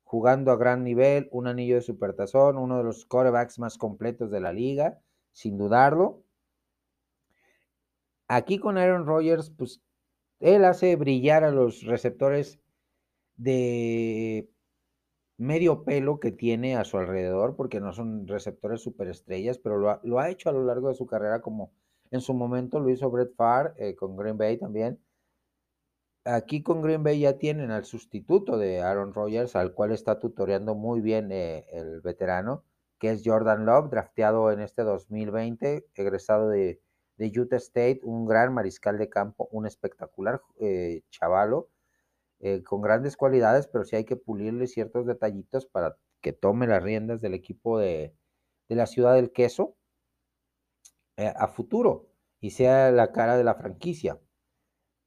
jugando 0.04 0.52
a 0.52 0.56
gran 0.56 0.84
nivel, 0.84 1.28
un 1.32 1.46
anillo 1.46 1.75
de 1.75 1.82
supertazón, 1.82 2.56
uno 2.56 2.78
de 2.78 2.84
los 2.84 3.04
quarterbacks 3.04 3.58
más 3.58 3.76
completos 3.76 4.30
de 4.30 4.40
la 4.40 4.52
liga, 4.52 5.00
sin 5.32 5.58
dudarlo. 5.58 6.22
Aquí 8.28 8.59
con 8.59 8.78
Aaron 8.78 9.06
Rodgers, 9.06 9.50
pues 9.50 9.80
él 10.40 10.64
hace 10.64 10.97
brillar 10.97 11.45
a 11.45 11.50
los 11.50 11.83
receptores 11.83 12.61
de 13.37 14.50
medio 15.38 15.85
pelo 15.85 16.18
que 16.18 16.33
tiene 16.33 16.76
a 16.76 16.85
su 16.85 16.99
alrededor, 16.99 17.56
porque 17.56 17.80
no 17.80 17.92
son 17.92 18.26
receptores 18.26 18.80
superestrellas, 18.83 19.59
pero 19.59 19.78
lo 20.02 20.21
ha, 20.21 20.30
hecho 20.30 20.49
a 20.49 20.52
lo 20.52 20.64
largo 20.64 20.88
de 20.88 20.95
su 20.95 21.06
carrera 21.06 21.40
como 21.42 21.73
en 22.11 22.21
su 22.21 22.35
momento 22.35 22.80
lo 22.80 22.90
hizo 22.90 23.11
Brett 23.11 23.35
Favre 23.35 23.73
eh, 23.76 23.95
con 23.97 24.16
Green 24.16 24.38
Bay 24.38 24.59
también. 24.59 25.00
Aquí 26.25 26.62
con 26.62 26.83
Green 26.83 27.04
Bay 27.04 27.21
ya 27.21 27.38
tienen 27.38 27.71
al 27.71 27.85
sustituto 27.85 28.59
de 28.59 28.80
Aaron 28.80 29.14
Rodgers, 29.14 29.54
al 29.54 29.75
cual 29.75 29.92
está 29.92 30.18
tutoreando 30.18 30.75
muy 30.75 31.00
bien 31.00 31.30
eh, 31.30 31.66
el 31.71 32.00
veterano, 32.00 32.64
que 32.99 33.11
es 33.11 33.23
Jordan 33.25 33.64
Love, 33.66 33.90
drafteado 33.90 34.50
en 34.50 34.61
este 34.61 34.83
2020, 34.83 35.87
egresado 35.95 36.49
de, 36.49 36.80
Utah 37.18 37.56
State, 37.56 38.00
un 38.02 38.26
gran 38.26 38.52
mariscal 38.52 38.99
de 38.99 39.08
campo, 39.08 39.49
un 39.52 39.66
espectacular 39.66 40.42
eh, 40.61 41.02
chavalo 41.11 41.70
eh, 42.40 42.62
con 42.62 42.82
grandes 42.82 43.16
cualidades, 43.16 43.66
pero 43.66 43.85
sí 43.85 43.96
hay 43.96 44.04
que 44.04 44.16
pulirle 44.16 44.66
ciertos 44.66 45.06
detallitos 45.06 45.66
para 45.66 45.96
que 46.20 46.32
tome 46.32 46.66
las 46.66 46.82
riendas 46.82 47.20
del 47.23 47.35
equipo 47.35 47.78
de, 47.78 48.14
la 48.68 48.87
ciudad 48.87 49.14
del 49.14 49.32
queso 49.32 49.76
eh, 51.16 51.32
a 51.35 51.49
futuro 51.49 52.08
y 52.40 52.50
sea 52.50 52.90
la 52.90 53.12
cara 53.12 53.37
de 53.37 53.44
la 53.44 53.54
franquicia. 53.54 54.20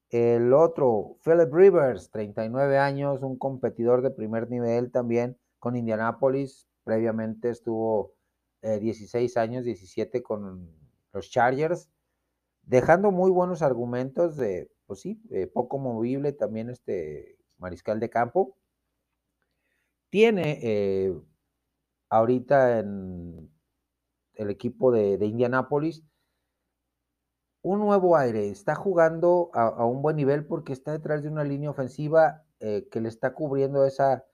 El 0.09 0.53
otro, 0.53 1.17
Philip 1.23 1.53
Rivers, 1.53 2.09
39 2.09 2.79
años, 2.79 3.21
un 3.21 3.37
competidor 3.37 4.01
de 4.01 4.09
primer 4.09 4.49
nivel 4.49 4.91
también 4.91 5.37
con 5.59 5.75
Indianapolis. 5.75 6.67
Previamente 6.83 7.49
estuvo 7.49 8.15
16 8.63 9.35
eh, 9.35 9.39
años, 9.39 9.65
17 9.65 10.23
con 10.23 10.67
los 11.13 11.29
Chargers, 11.29 11.89
dejando 12.69 13.09
muy 13.09 13.31
buenos 13.31 13.63
argumentos 13.63 14.37
de 14.37 14.71
pues 14.85 15.01
sí, 15.01 15.19
eh, 15.31 15.47
poco 15.47 15.79
movible 15.79 16.33
también 16.33 16.69
este 16.69 17.39
mariscal 17.57 17.99
de 17.99 18.09
campo. 18.11 18.55
Tiene 20.09 20.59
eh, 20.61 21.19
ahorita 22.09 22.79
en 22.79 23.51
el 24.35 24.49
equipo 24.51 24.91
de, 24.91 25.17
de, 25.17 25.25
Indianápolis 25.25 26.03
un 27.61 27.79
nuevo 27.79 28.15
aire, 28.15 28.49
está 28.49 28.73
jugando 28.75 29.49
a, 29.53 29.85
un 29.85 30.01
buen 30.01 30.15
nivel 30.15 30.45
porque 30.45 30.71
está 30.73 30.91
detrás 30.91 31.23
de 31.23 31.29
una 31.29 31.43
línea 31.43 31.71
ofensiva 31.71 32.45
eh, 32.59 32.87
que 32.89 33.01
le 33.01 33.09
está 33.09 33.33
cubriendo 33.33 33.83
esa 33.85 34.25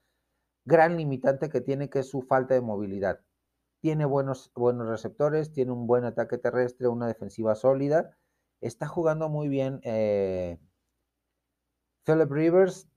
gran 0.64 0.96
limitante 0.96 1.48
que 1.48 1.60
tiene, 1.60 1.90
que 1.90 2.00
es 2.00 2.08
su 2.10 2.22
falta 2.22 2.54
de 2.54 2.60
movilidad. 2.60 3.20
Tiene 3.80 4.04
buenos, 4.04 4.52
buenos 4.54 4.88
receptores, 4.88 5.52
tiene 5.52 5.72
un 5.72 5.86
buen 5.86 6.04
ataque 6.04 6.38
terrestre, 6.38 6.88
una 6.88 7.08
defensiva 7.08 7.54
sólida 7.54 8.16
está 8.60 8.86
jugando 8.86 9.28
muy 9.28 9.48
bien. 9.48 9.80
Eh, 9.84 10.58
Philip 12.04 12.30
Rivers 12.30 12.88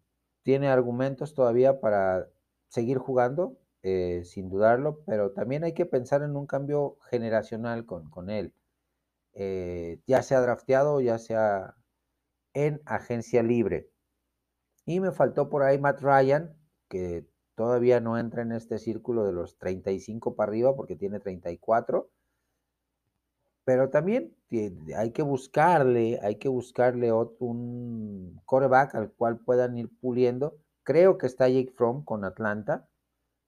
tiene 0.44 0.70
argumentos 0.70 1.34
todavía 1.34 1.80
para 1.80 2.30
seguir 2.70 2.98
jugando, 2.98 3.58
eh, 3.82 4.24
sin 4.26 4.50
dudarlo, 4.50 5.04
pero 5.06 5.32
también 5.32 5.64
hay 5.64 5.74
que 5.74 5.86
pensar 5.86 6.22
en 6.24 6.36
un 6.36 6.48
cambio 6.48 6.98
generacional 7.10 7.86
con, 7.86 8.30
él. 8.30 8.54
Eh, 9.34 10.02
ya 10.08 10.22
sea 10.24 10.42
drafteado, 10.42 11.02
ya 11.02 11.18
sea 11.18 11.76
en 12.54 12.82
agencia 12.86 13.44
libre. 13.44 13.90
Y 14.86 15.00
me 15.00 15.12
faltó 15.12 15.50
por 15.50 15.64
ahí 15.64 15.80
Matt 15.80 16.02
Ryan, 16.02 16.56
que 16.88 17.28
todavía 17.56 18.00
no 18.00 18.18
entra 18.18 18.42
en 18.42 18.52
este 18.52 18.80
círculo 18.80 19.26
de 19.26 19.34
los 19.34 19.58
35 19.58 20.36
para 20.36 20.50
arriba 20.50 20.76
porque 20.76 20.96
tiene 20.96 21.20
34 21.20 22.10
pero 23.70 23.92
también 23.92 24.36
hay 24.98 25.12
que 25.12 25.22
buscarle, 25.22 26.20
hay 26.24 26.38
que 26.38 26.50
buscarle 26.50 27.14
un 27.14 28.42
coreback 28.46 28.96
al 28.96 29.12
cual 29.12 29.38
puedan 29.38 29.78
ir 29.78 29.92
puliendo. 30.02 30.58
Creo 30.82 31.20
que 31.20 31.28
está 31.28 31.48
Jake 31.48 31.72
Fromm 31.78 32.04
con 32.04 32.26
Atlanta, 32.26 32.90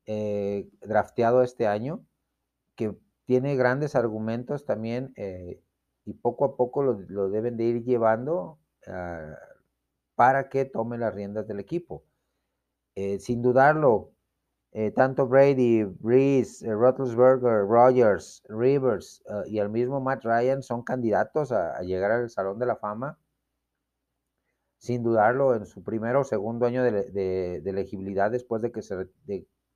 eh, 0.05 0.69
drafteado 0.79 1.41
este 1.41 1.65
año, 1.65 2.05
que 2.75 2.95
tiene 3.25 3.55
grandes 3.55 3.95
argumentos 3.95 4.63
también 4.63 5.11
eh, 5.15 5.59
y 6.05 6.13
poco 6.13 6.45
a 6.45 6.55
poco 6.55 6.83
lo, 6.83 7.29
deben 7.31 7.57
de 7.57 7.63
ir 7.63 7.83
llevando 7.83 8.59
ah, 8.85 9.39
para 10.13 10.49
que 10.49 10.65
tome 10.65 10.99
las 10.99 11.15
riendas 11.15 11.47
del 11.47 11.59
equipo. 11.59 12.03
Eh, 12.93 13.17
sin 13.17 13.41
dudarlo, 13.41 14.11
eh, 14.73 14.91
tanto 14.91 15.27
Brady, 15.27 15.83
Breeze, 15.83 16.65
eh, 16.65 16.73
Roethlisberger, 16.73 17.65
Rogers, 17.67 18.41
Rivers 18.47 19.21
eh, 19.27 19.49
y 19.49 19.59
el 19.59 19.69
mismo 19.69 19.99
Matt 19.99 20.23
Ryan 20.23 20.63
son 20.63 20.81
candidatos 20.83 21.51
a, 21.51 21.81
llegar 21.81 22.11
al 22.11 22.29
Salón 22.29 22.57
de 22.57 22.65
la 22.65 22.77
Fama. 22.77 23.17
sin 24.77 25.03
dudarlo, 25.03 25.55
en 25.55 25.65
su 25.65 25.83
primer 25.83 26.15
o 26.15 26.23
segundo 26.23 26.65
año 26.65 26.83
de, 26.83 27.61
elegibilidad 27.65 28.31
después 28.31 28.61
de 28.61 28.71
que 28.71 28.81
se, 28.81 29.09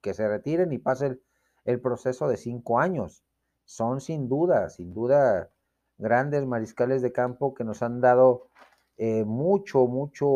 que 0.02 0.14
se 0.14 0.28
retiren 0.28 0.72
y 0.74 0.80
pase 0.80 1.20
el, 1.66 1.82
proceso 1.82 2.28
de 2.28 2.38
cinco 2.38 2.80
años. 2.80 3.24
Son 3.66 4.02
sin 4.02 4.28
duda, 4.30 4.70
sin 4.70 4.94
duda, 4.94 5.52
grandes 5.98 6.46
mariscales 6.46 7.02
de 7.02 7.12
campo 7.12 7.54
que 7.54 7.64
nos 7.64 7.84
han 7.84 8.02
dado 8.02 8.50
eh, 8.98 9.26
mucho, 9.26 9.88
mucho 9.88 10.28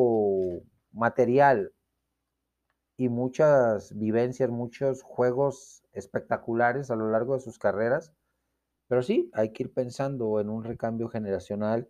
material 0.92 1.72
y 3.00 3.08
muchas 3.08 3.98
vivencias, 3.98 4.50
muchos 4.50 5.04
juegos 5.04 5.86
espectaculares 5.94 6.92
a 6.92 6.98
lo 6.98 7.10
largo 7.10 7.34
de 7.34 7.40
sus 7.40 7.58
carreras. 7.58 8.12
Pero 8.90 9.02
sí, 9.04 9.32
hay 9.34 9.54
que 9.54 9.64
ir 9.64 9.74
pensando 9.74 10.42
en 10.42 10.50
un 10.50 10.66
recambio 10.66 11.08
generacional 11.08 11.88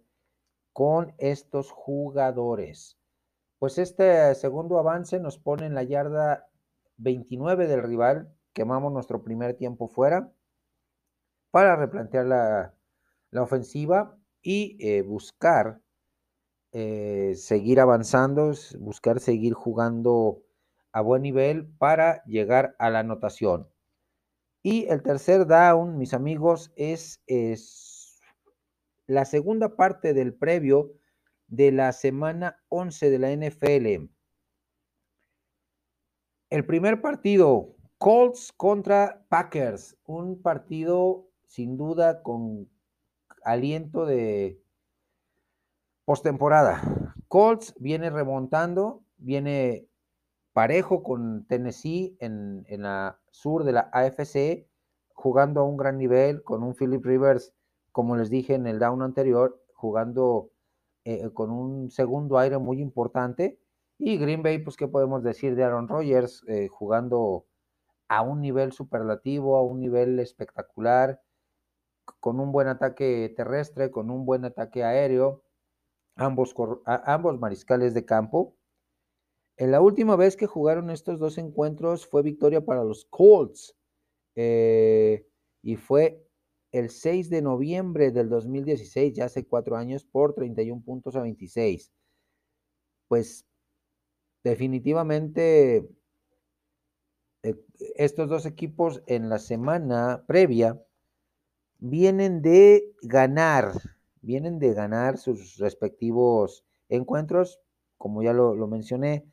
con 0.72 1.16
estos 1.18 1.72
jugadores. 1.72 3.00
Pues 3.58 3.80
este 3.80 4.36
segundo 4.36 4.78
avance 4.78 5.20
nos 5.20 5.40
pone 5.40 5.66
en 5.66 5.74
la 5.74 5.82
yarda 5.82 6.48
29 6.98 7.66
del 7.66 7.82
rival, 7.82 8.32
quemamos 8.54 8.94
nuestro 8.94 9.24
primer 9.24 9.56
tiempo 9.56 9.88
fuera 9.88 10.32
para 11.50 11.76
replantear 11.76 12.28
la, 12.28 12.76
ofensiva 13.42 14.16
y 14.44 14.78
eh, 14.80 15.02
buscar 15.02 15.82
eh, 16.72 17.34
seguir 17.36 17.80
avanzando, 17.80 18.52
buscar 18.78 19.20
seguir 19.20 19.56
jugando 19.56 20.44
a 20.92 21.02
buen 21.02 21.22
nivel 21.22 21.68
para 21.78 22.24
llegar 22.26 22.76
a 22.80 22.90
la 22.90 23.00
anotación. 23.00 23.68
Y 24.62 24.86
el 24.88 25.02
tercer 25.02 25.46
down, 25.46 25.98
mis 25.98 26.14
amigos, 26.14 26.72
es, 26.76 27.22
es 27.28 28.20
la 29.08 29.26
segunda 29.26 29.76
parte 29.76 30.14
del 30.14 30.34
previo 30.34 30.94
de 31.48 31.72
la 31.72 31.92
semana 31.94 32.62
11 32.70 33.10
de 33.10 33.20
la 33.20 33.32
NFL. 33.32 34.10
El 36.50 36.66
primer 36.66 37.02
partido, 37.02 37.76
Colts 37.98 38.52
contra 38.56 39.26
Packers, 39.30 39.98
un 40.06 40.42
partido 40.42 41.28
sin 41.48 41.78
duda 41.78 42.22
con 42.22 42.70
aliento 43.44 44.06
de 44.06 44.62
postemporada. 46.06 47.16
Colts 47.28 47.76
viene 47.80 48.10
remontando, 48.10 49.04
viene 49.18 49.89
parejo 50.54 51.04
con 51.04 51.46
Tennessee 51.48 52.18
en, 52.20 52.66
en, 52.68 52.84
la 52.84 53.20
sur 53.32 53.64
de 53.64 53.72
la 53.74 53.90
AFC, 53.94 54.68
jugando 55.14 55.62
a 55.62 55.64
un 55.66 55.78
gran 55.78 55.98
nivel 55.98 56.44
con 56.44 56.64
un 56.64 56.74
Philip 56.74 57.04
Rivers 57.06 57.54
como 57.92 58.16
les 58.16 58.30
dije 58.30 58.54
en 58.54 58.68
el 58.68 58.80
down 58.80 59.02
anterior, 59.02 59.62
jugando 59.74 60.52
eh, 61.04 61.30
con 61.34 61.52
un 61.52 61.90
segundo 61.92 62.38
aire 62.38 62.58
muy 62.58 62.82
importante. 62.82 63.60
Y 63.98 64.18
Green 64.18 64.44
Bay, 64.44 64.60
pues, 64.60 64.78
¿qué 64.78 64.88
podemos 64.88 65.24
decir 65.24 65.56
de 65.56 65.64
Aaron 65.64 65.88
Rodgers? 65.88 66.44
Eh, 66.48 66.68
jugando 66.70 67.46
a 68.08 68.22
un 68.22 68.42
nivel 68.42 68.72
superlativo, 68.72 69.58
a 69.58 69.64
un 69.64 69.80
nivel 69.80 70.20
espectacular, 70.20 71.22
con 72.20 72.40
un 72.40 72.52
buen 72.52 72.68
ataque 72.68 73.34
terrestre, 73.36 73.92
con 73.92 74.10
un 74.10 74.26
buen 74.26 74.46
ataque 74.46 74.84
aéreo, 74.84 75.44
ambos, 76.16 76.56
ambos 76.86 77.40
mariscales 77.40 77.94
de 77.94 78.06
campo. 78.06 78.56
En 79.60 79.72
la 79.72 79.82
última 79.82 80.16
vez 80.16 80.38
que 80.38 80.48
jugaron 80.48 80.90
estos 80.90 81.20
dos 81.20 81.38
encuentros 81.38 82.08
fue 82.08 82.24
victoria 82.24 82.64
para 82.64 82.86
los 82.86 83.04
Colts. 83.10 83.76
Eh, 84.36 85.28
y 85.62 85.76
fue 85.76 86.26
el 86.72 86.90
6 86.90 87.30
de 87.30 87.42
noviembre 87.42 88.12
del 88.12 88.30
2016, 88.30 89.14
ya 89.14 89.26
hace 89.26 89.46
cuatro 89.46 89.76
años, 89.76 90.06
por 90.06 90.34
31 90.34 90.82
puntos 90.82 91.18
a 91.18 91.22
26. 91.24 91.92
Pues 93.10 93.46
definitivamente 94.46 95.90
eh, 97.44 97.56
estos 97.98 98.30
dos 98.30 98.46
equipos 98.46 99.04
en 99.08 99.28
la 99.28 99.40
semana 99.40 100.24
previa 100.26 100.82
vienen 101.80 102.42
de 102.42 102.94
ganar, 103.02 103.74
vienen 104.22 104.58
de 104.58 104.74
ganar 104.74 105.18
sus 105.18 105.58
respectivos 105.58 106.64
encuentros, 106.88 107.60
como 107.98 108.24
ya 108.24 108.32
lo, 108.32 108.56
mencioné. 108.68 109.26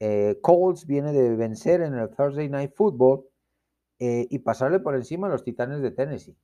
Eh, 0.00 0.38
Colts 0.42 0.86
viene 0.86 1.12
de 1.12 1.36
vencer 1.36 1.80
en 1.80 1.94
el 1.94 2.10
Thursday 2.10 2.48
Night 2.48 2.72
Football 2.74 3.24
eh, 3.98 4.26
y 4.30 4.40
pasarle 4.40 4.80
por 4.80 4.94
encima 4.94 5.26
a 5.26 5.30
los 5.30 5.44
Titanes 5.44 5.80
de 5.80 5.90
Tennessee. 5.90 6.36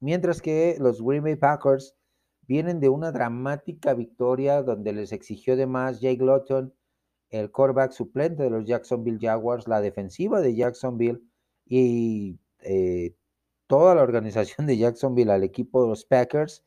Mientras 0.00 0.40
que 0.40 0.76
los 0.78 1.02
Green 1.02 1.22
Bay 1.22 1.36
Packers 1.36 1.96
vienen 2.42 2.80
de 2.80 2.88
una 2.88 3.12
dramática 3.12 3.94
victoria 3.94 4.62
donde 4.62 4.92
les 4.92 5.12
exigió 5.12 5.56
de 5.56 5.66
más 5.66 6.00
Jake 6.00 6.24
Lawton, 6.24 6.72
el 7.30 7.50
quarterback 7.50 7.92
suplente 7.92 8.42
de 8.42 8.50
los 8.50 8.64
Jacksonville 8.64 9.18
Jaguars, 9.20 9.68
la 9.68 9.80
defensiva 9.80 10.40
de 10.40 10.54
Jacksonville 10.54 11.20
y 11.66 12.38
eh, 12.60 13.14
toda 13.66 13.94
la 13.94 14.02
organización 14.02 14.66
de 14.66 14.78
Jacksonville 14.78 15.30
al 15.30 15.44
equipo 15.44 15.82
de 15.82 15.90
los 15.90 16.04
Packers 16.04 16.64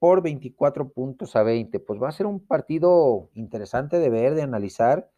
por 0.00 0.22
24 0.22 0.90
puntos 0.90 1.36
a 1.36 1.42
20. 1.42 1.78
Pues 1.80 2.02
va 2.02 2.08
a 2.08 2.12
ser 2.12 2.26
un 2.26 2.44
partido 2.44 3.30
interesante 3.34 3.98
de 3.98 4.10
ver, 4.10 4.34
de 4.34 4.42
analizar. 4.42 5.10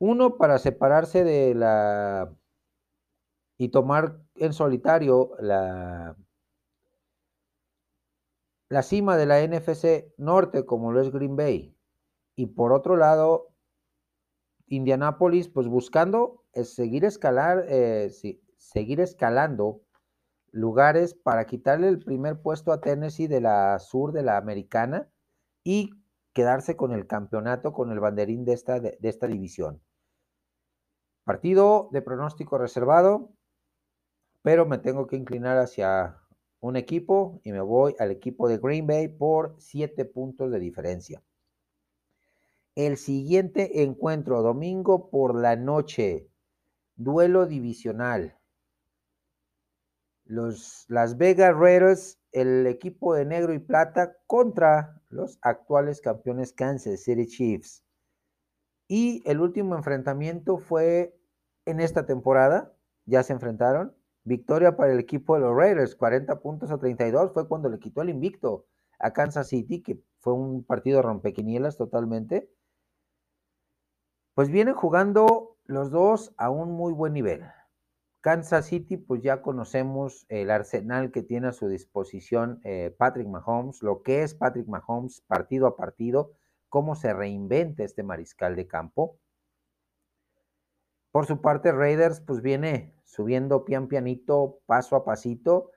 Uno, 0.00 0.38
para 0.38 0.58
separarse 0.58 1.24
de 1.24 1.54
la 1.54 2.34
y 3.58 3.68
tomar 3.68 4.18
en 4.36 4.54
solitario 4.54 5.32
la, 5.38 6.16
la 8.70 8.82
cima 8.82 9.18
de 9.18 9.26
la 9.26 9.46
NFC 9.46 10.14
Norte 10.16 10.64
como 10.64 10.92
lo 10.92 11.02
es 11.02 11.10
Green 11.10 11.36
Bay. 11.36 11.76
Y 12.34 12.46
por 12.46 12.72
otro 12.72 12.96
lado, 12.96 13.52
Indianápolis, 14.68 15.50
pues 15.50 15.68
buscando 15.68 16.44
seguir, 16.64 17.04
escalar, 17.04 17.66
eh, 17.68 18.10
seguir 18.56 19.00
escalando 19.00 19.82
lugares 20.50 21.12
para 21.12 21.44
quitarle 21.44 21.88
el 21.88 21.98
primer 21.98 22.40
puesto 22.40 22.72
a 22.72 22.80
Tennessee 22.80 23.26
de 23.26 23.42
la 23.42 23.78
sur 23.78 24.12
de 24.12 24.22
la 24.22 24.38
americana 24.38 25.10
y 25.62 25.90
quedarse 26.32 26.74
con 26.74 26.92
el 26.92 27.06
campeonato, 27.06 27.74
con 27.74 27.92
el 27.92 28.00
banderín 28.00 28.46
de 28.46 28.54
esta, 28.54 28.80
de 28.80 28.96
esta 29.02 29.26
división. 29.26 29.82
Partido 31.30 31.88
de 31.92 32.02
pronóstico 32.02 32.58
reservado 32.58 33.30
pero 34.42 34.66
me 34.66 34.78
tengo 34.78 35.06
que 35.06 35.14
inclinar 35.14 35.58
hacia 35.58 36.18
un 36.58 36.74
equipo 36.74 37.40
y 37.44 37.52
me 37.52 37.60
voy 37.60 37.94
al 38.00 38.10
equipo 38.10 38.48
de 38.48 38.58
Green 38.58 38.84
Bay 38.84 39.06
por 39.06 39.54
siete 39.60 40.04
puntos 40.04 40.50
de 40.50 40.58
diferencia. 40.58 41.22
El 42.74 42.96
siguiente 42.96 43.84
encuentro, 43.84 44.42
domingo 44.42 45.08
por 45.08 45.40
la 45.40 45.54
noche, 45.54 46.28
duelo 46.96 47.46
divisional. 47.46 48.36
Los 50.24 50.84
Las 50.88 51.16
Vegas 51.16 51.56
Raiders, 51.56 52.18
el 52.32 52.66
equipo 52.66 53.14
de 53.14 53.24
negro 53.24 53.54
y 53.54 53.60
plata 53.60 54.16
contra 54.26 55.00
los 55.10 55.38
actuales 55.42 56.00
campeones 56.00 56.52
Kansas 56.52 57.04
City 57.04 57.28
Chiefs. 57.28 57.84
Y 58.92 59.22
el 59.24 59.38
último 59.38 59.76
enfrentamiento 59.76 60.58
fue 60.58 61.16
en 61.70 61.80
esta 61.80 62.06
temporada, 62.06 62.72
ya 63.06 63.22
se 63.22 63.32
enfrentaron, 63.32 63.94
Victoria 64.24 64.76
para 64.76 64.92
el 64.92 64.98
equipo 64.98 65.34
de 65.34 65.40
los 65.40 65.56
Raiders, 65.56 65.96
40 65.96 66.40
puntos 66.40 66.70
a 66.70 66.78
32, 66.78 67.32
fue 67.32 67.48
cuando 67.48 67.68
le 67.68 67.78
quitó 67.78 68.02
el 68.02 68.10
invicto 68.10 68.66
a 68.98 69.12
Kansas 69.12 69.48
City, 69.48 69.82
que 69.82 70.00
fue 70.20 70.34
un 70.34 70.64
partido 70.64 71.02
rompequinielas 71.02 71.76
totalmente. 71.76 72.50
Pues 74.34 74.50
vienen 74.50 74.74
jugando 74.74 75.56
los 75.64 75.90
dos 75.90 76.34
a 76.36 76.50
un 76.50 76.72
muy 76.72 76.92
buen 76.92 77.14
nivel. 77.14 77.42
Kansas 78.20 78.66
City, 78.66 78.98
pues 78.98 79.22
ya 79.22 79.40
conocemos 79.40 80.26
el 80.28 80.50
arsenal 80.50 81.10
que 81.10 81.22
tiene 81.22 81.48
a 81.48 81.52
su 81.52 81.68
disposición 81.68 82.60
eh, 82.64 82.94
Patrick 82.98 83.26
Mahomes, 83.26 83.82
lo 83.82 84.02
que 84.02 84.22
es 84.22 84.34
Patrick 84.34 84.68
Mahomes 84.68 85.22
partido 85.22 85.66
a 85.66 85.76
partido, 85.76 86.32
cómo 86.68 86.94
se 86.94 87.14
reinventa 87.14 87.82
este 87.82 88.02
mariscal 88.02 88.56
de 88.56 88.66
campo. 88.66 89.18
Por 91.12 91.26
su 91.26 91.40
parte, 91.40 91.72
Raiders, 91.72 92.20
pues 92.20 92.40
viene 92.40 92.94
subiendo 93.04 93.64
pian 93.64 93.88
pianito, 93.88 94.60
paso 94.66 94.94
a 94.96 95.04
pasito, 95.04 95.72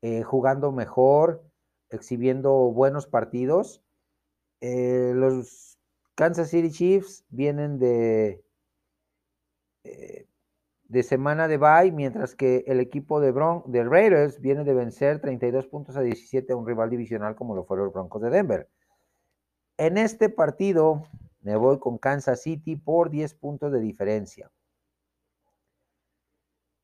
eh, 0.00 0.22
jugando 0.22 0.72
mejor, 0.72 1.44
exhibiendo 1.90 2.52
buenos 2.72 3.06
partidos. 3.06 3.82
Eh, 4.60 5.12
los 5.14 5.78
Kansas 6.14 6.50
City 6.50 6.70
Chiefs 6.70 7.24
vienen 7.28 7.78
de, 7.78 8.42
eh, 9.84 10.26
de 10.84 11.02
semana 11.02 11.48
de 11.48 11.58
bye, 11.58 11.92
mientras 11.92 12.34
que 12.34 12.64
el 12.66 12.80
equipo 12.80 13.20
de, 13.20 13.30
Bron 13.30 13.62
de 13.66 13.84
Raiders 13.84 14.40
viene 14.40 14.64
de 14.64 14.74
vencer 14.74 15.20
32 15.20 15.66
puntos 15.66 15.96
a 15.96 16.00
17 16.00 16.52
a 16.52 16.56
un 16.56 16.66
rival 16.66 16.88
divisional 16.88 17.36
como 17.36 17.54
lo 17.54 17.64
fueron 17.64 17.86
los 17.86 17.94
Broncos 17.94 18.22
de 18.22 18.30
Denver. 18.30 18.68
En 19.76 19.98
este 19.98 20.30
partido 20.30 21.06
me 21.42 21.56
voy 21.56 21.78
con 21.78 21.98
Kansas 21.98 22.42
City 22.42 22.76
por 22.76 23.10
10 23.10 23.34
puntos 23.34 23.70
de 23.70 23.80
diferencia. 23.80 24.50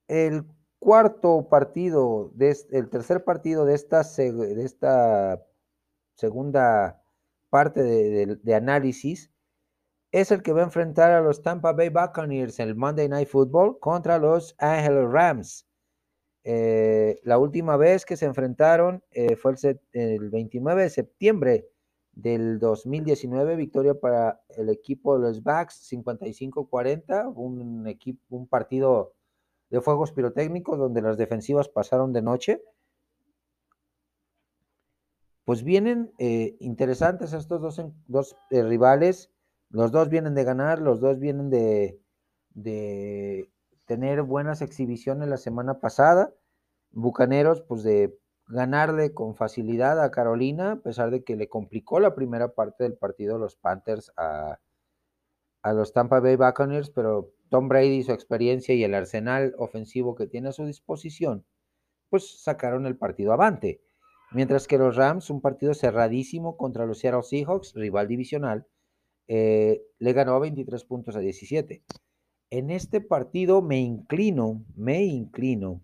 El 0.09 0.45
cuarto 0.79 1.49
partido, 1.49 2.31
de 2.35 2.57
el 2.71 2.91
tercer 2.91 3.25
partido 3.25 3.65
de 3.65 3.75
esta, 3.75 4.03
de 4.03 4.65
esta 4.65 5.43
segunda 6.15 7.03
parte 7.49 7.83
de, 7.83 8.55
análisis, 8.55 9.31
es 10.13 10.31
el 10.31 10.43
que 10.43 10.53
va 10.53 10.61
a 10.61 10.65
enfrentar 10.65 11.11
a 11.11 11.23
los 11.23 11.43
Tampa 11.43 11.73
Bay 11.73 11.89
Buccaneers 11.89 12.61
en 12.61 12.69
el 12.69 12.75
Monday 12.77 13.09
Night 13.09 13.29
Football 13.29 13.79
contra 13.81 14.19
los 14.19 14.55
Angeles 14.59 15.11
Rams. 15.11 15.67
Eh, 16.45 17.19
la 17.25 17.39
última 17.39 17.77
vez 17.79 18.05
que 18.05 18.19
se 18.19 18.27
enfrentaron 18.27 19.03
eh, 19.11 19.37
fue 19.37 19.53
el, 19.53 19.81
el, 19.93 20.31
29 20.31 20.83
de 20.83 20.91
septiembre 20.91 21.69
del 22.13 22.59
2019, 22.59 23.57
victoria 23.57 23.95
para 23.95 24.43
el 24.51 24.69
equipo 24.69 25.19
de 25.19 25.29
los 25.29 25.43
Bucks 25.43 25.91
55-40, 25.91 27.33
un, 27.35 27.87
equipo, 27.87 28.37
un 28.37 28.47
partido 28.47 29.14
de 29.75 29.81
fuegos 29.81 30.13
pirotécnicos 30.13 30.79
donde 30.79 31.03
las 31.03 31.17
defensivas 31.17 31.69
pasaron 31.69 32.13
de 32.13 32.23
noche. 32.23 32.63
Pues 35.45 35.65
vienen 35.65 36.13
eh, 36.21 36.57
interesantes 36.61 37.33
estos 37.33 37.61
dos, 37.61 37.83
dos 38.07 38.37
eh, 38.51 38.63
rivales, 38.63 39.33
los 39.71 39.91
dos 39.91 40.11
vienen 40.11 40.37
de 40.37 40.45
ganar, 40.45 40.81
los 40.81 41.01
dos 41.01 41.19
vienen 41.19 41.51
de, 41.51 42.01
de 42.51 43.51
tener 43.85 44.23
buenas 44.23 44.63
exhibiciones 44.63 45.29
la 45.29 45.39
semana 45.39 45.81
pasada. 45.81 46.33
Bucaneros, 46.93 47.61
pues 47.63 47.83
de 47.83 48.17
ganarle 48.47 49.13
con 49.13 49.35
facilidad 49.35 50.01
a 50.01 50.13
Carolina, 50.13 50.73
a 50.73 50.77
pesar 50.77 51.11
de 51.11 51.25
que 51.25 51.35
le 51.35 51.49
complicó 51.49 51.99
la 51.99 52.15
primera 52.15 52.55
parte 52.55 52.85
del 52.85 52.97
partido 52.97 53.39
los 53.39 53.57
Panthers 53.57 54.13
a, 54.17 54.61
a 55.63 55.73
los 55.73 55.93
Tampa 55.93 56.21
Bay 56.21 56.37
Buccaneers, 56.37 56.91
pero 56.91 57.33
Tom 57.55 57.69
Brady, 57.69 58.03
su 58.03 58.11
experiencia 58.11 58.75
y 58.75 58.83
el 58.83 58.95
arsenal 58.95 59.55
ofensivo 59.59 60.17
que 60.17 60.27
tiene 60.27 60.49
a 60.49 60.53
su 60.53 60.67
disposición, 60.67 61.47
pues 62.11 62.43
sacaron 62.43 62.85
el 62.85 62.97
partido 62.97 63.33
avante. 63.33 63.81
Mientras 64.33 64.67
que 64.67 64.77
los 64.77 64.97
Rams, 64.97 65.31
un 65.31 65.41
partido 65.41 65.73
cerradísimo 65.73 66.57
contra 66.57 66.85
los 66.85 66.99
Seattle 66.99 67.23
Seahawks, 67.23 67.75
rival 67.77 68.09
divisional, 68.09 68.67
eh, 69.29 69.85
le 70.01 70.13
ganó 70.13 70.41
23 70.41 70.85
puntos 70.85 71.15
a 71.15 71.21
17. 71.21 71.85
En 72.51 72.71
este 72.71 73.01
partido 73.01 73.63
me 73.63 73.79
inclino, 73.79 74.65
me 74.75 75.05
inclino 75.05 75.81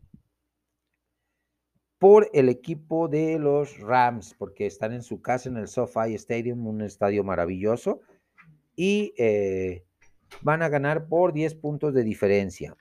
por 2.00 2.28
el 2.32 2.48
equipo 2.48 3.06
de 3.06 3.38
los 3.38 3.78
Rams, 3.78 4.34
porque 4.36 4.66
están 4.66 4.92
en 4.92 5.04
su 5.04 5.22
casa 5.22 5.48
en 5.48 5.56
el 5.56 5.68
SoFi 5.68 6.14
Stadium, 6.14 6.66
un 6.66 6.80
estadio 6.80 7.22
maravilloso, 7.22 8.00
y 8.74 9.14
eh, 9.16 9.84
van 10.42 10.62
a 10.62 10.68
ganar 10.68 11.06
por 11.08 11.32
10 11.32 11.54
puntos 11.56 11.94
de 11.94 12.02
diferencia. 12.02 12.76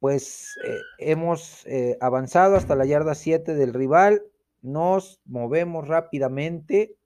Pues 0.00 0.56
eh, 0.64 0.78
hemos 0.98 1.66
eh, 1.66 1.98
avanzado 2.00 2.56
hasta 2.56 2.76
la 2.76 2.84
yarda 2.84 3.14
7 3.14 3.54
del 3.54 3.74
rival, 3.74 4.22
nos 4.62 5.20
movemos 5.24 5.88
rápidamente 5.88 6.96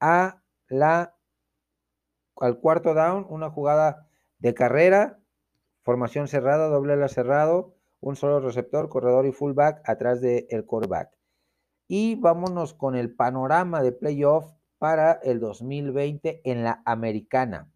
a 0.00 0.42
la, 0.68 1.14
al 2.36 2.58
cuarto 2.60 2.94
down, 2.94 3.26
una 3.28 3.50
jugada 3.50 4.08
de 4.38 4.54
carrera, 4.54 5.20
formación 5.82 6.28
cerrada, 6.28 6.68
doble 6.68 6.94
ala 6.94 7.08
cerrado, 7.08 7.74
un 8.00 8.16
solo 8.16 8.40
receptor, 8.40 8.88
corredor 8.88 9.26
y 9.26 9.32
fullback 9.32 9.80
atrás 9.88 10.20
del 10.20 10.46
el 10.50 10.64
quarterback. 10.64 11.10
Y 11.86 12.16
vámonos 12.16 12.74
con 12.74 12.94
el 12.94 13.14
panorama 13.14 13.82
de 13.82 13.92
playoff 13.92 14.57
para 14.78 15.12
el 15.22 15.40
2020 15.40 16.40
en 16.44 16.64
la 16.64 16.82
americana. 16.84 17.70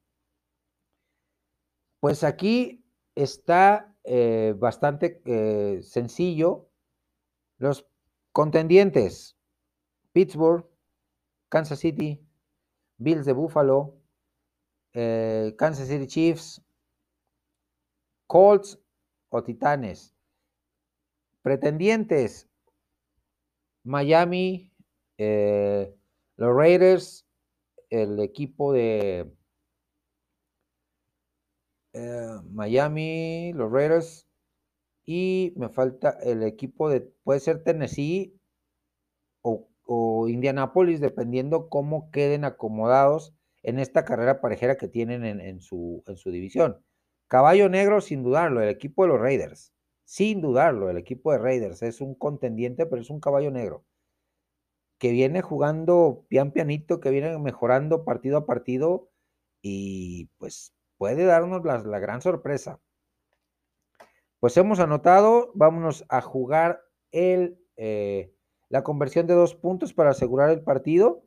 Pues 2.01 2.25
aquí 2.25 2.85
está 3.15 3.95
eh, 4.05 4.55
bastante 4.57 5.23
eh, 5.25 5.83
sencillo. 5.83 6.69
Los 7.59 7.87
contendientes, 8.33 9.37
Pittsburgh, 10.12 10.67
Kansas 11.49 11.81
City, 11.81 12.21
Bills 12.99 13.27
de 13.27 13.33
Buffalo, 13.33 13.95
eh, 14.95 15.55
Kansas 15.59 15.88
City 15.88 16.07
Chiefs, 16.07 16.62
Colts 18.27 18.81
o 19.29 19.43
Titanes. 19.43 20.15
Pretendientes, 21.43 22.49
Miami, 23.85 24.73
los 26.42 26.57
Raiders, 26.57 27.24
el 27.88 28.18
equipo 28.18 28.72
de 28.72 29.33
eh, 31.92 32.28
Miami, 32.50 33.52
los 33.55 33.70
Raiders, 33.70 34.26
y 35.07 35.52
me 35.57 35.68
falta 35.68 36.18
el 36.24 36.42
equipo 36.42 36.88
de, 36.88 37.02
puede 37.22 37.38
ser 37.38 37.62
Tennessee 37.62 38.37
o, 39.42 39.68
Indianapolis, 40.28 41.00
dependiendo 41.00 41.68
cómo 41.68 42.11
queden 42.11 42.44
acomodados 42.44 43.35
en 43.62 43.78
esta 43.78 44.05
carrera 44.05 44.40
parejera 44.40 44.76
que 44.76 44.88
tienen 44.88 45.24
en, 45.24 45.61
su, 45.61 46.02
en 46.07 46.16
su 46.16 46.31
división. 46.33 46.85
Caballo 47.28 47.68
negro, 47.68 48.00
sin 48.00 48.24
dudarlo, 48.24 48.62
el 48.62 48.68
equipo 48.68 49.02
de 49.02 49.09
los 49.11 49.20
Raiders. 49.20 49.72
Sin 50.05 50.40
dudarlo, 50.40 50.90
el 50.90 50.96
equipo 50.96 51.31
de 51.31 51.38
Raiders 51.38 51.83
es 51.83 52.00
un 52.00 52.14
contendiente, 52.16 52.87
pero 52.87 53.02
es 53.02 53.11
un 53.11 53.20
caballo 53.20 53.50
negro 53.50 53.85
que 55.03 55.11
viene 55.11 55.43
jugando 55.43 56.25
pian 56.29 56.53
pianito, 56.53 57.01
que 57.01 57.11
viene 57.11 57.37
mejorando 57.37 58.05
partido 58.05 58.37
a 58.37 58.47
partido 58.47 59.11
y 59.61 60.27
pues 60.38 60.77
puede 60.97 61.25
darnos 61.25 61.65
la, 61.65 61.99
gran 61.99 62.23
sorpresa. 62.23 62.79
Pues 64.38 64.57
hemos 64.57 64.79
anotado, 64.79 65.51
vámonos 65.55 66.05
a 66.09 66.21
jugar 66.21 66.85
el, 67.11 67.59
eh, 67.77 68.33
la 68.69 68.85
conversión 68.85 69.27
de 69.27 69.35
dos 69.35 69.57
puntos 69.57 69.93
para 69.93 70.11
asegurar 70.11 70.51
el 70.51 70.62
partido. 70.62 71.25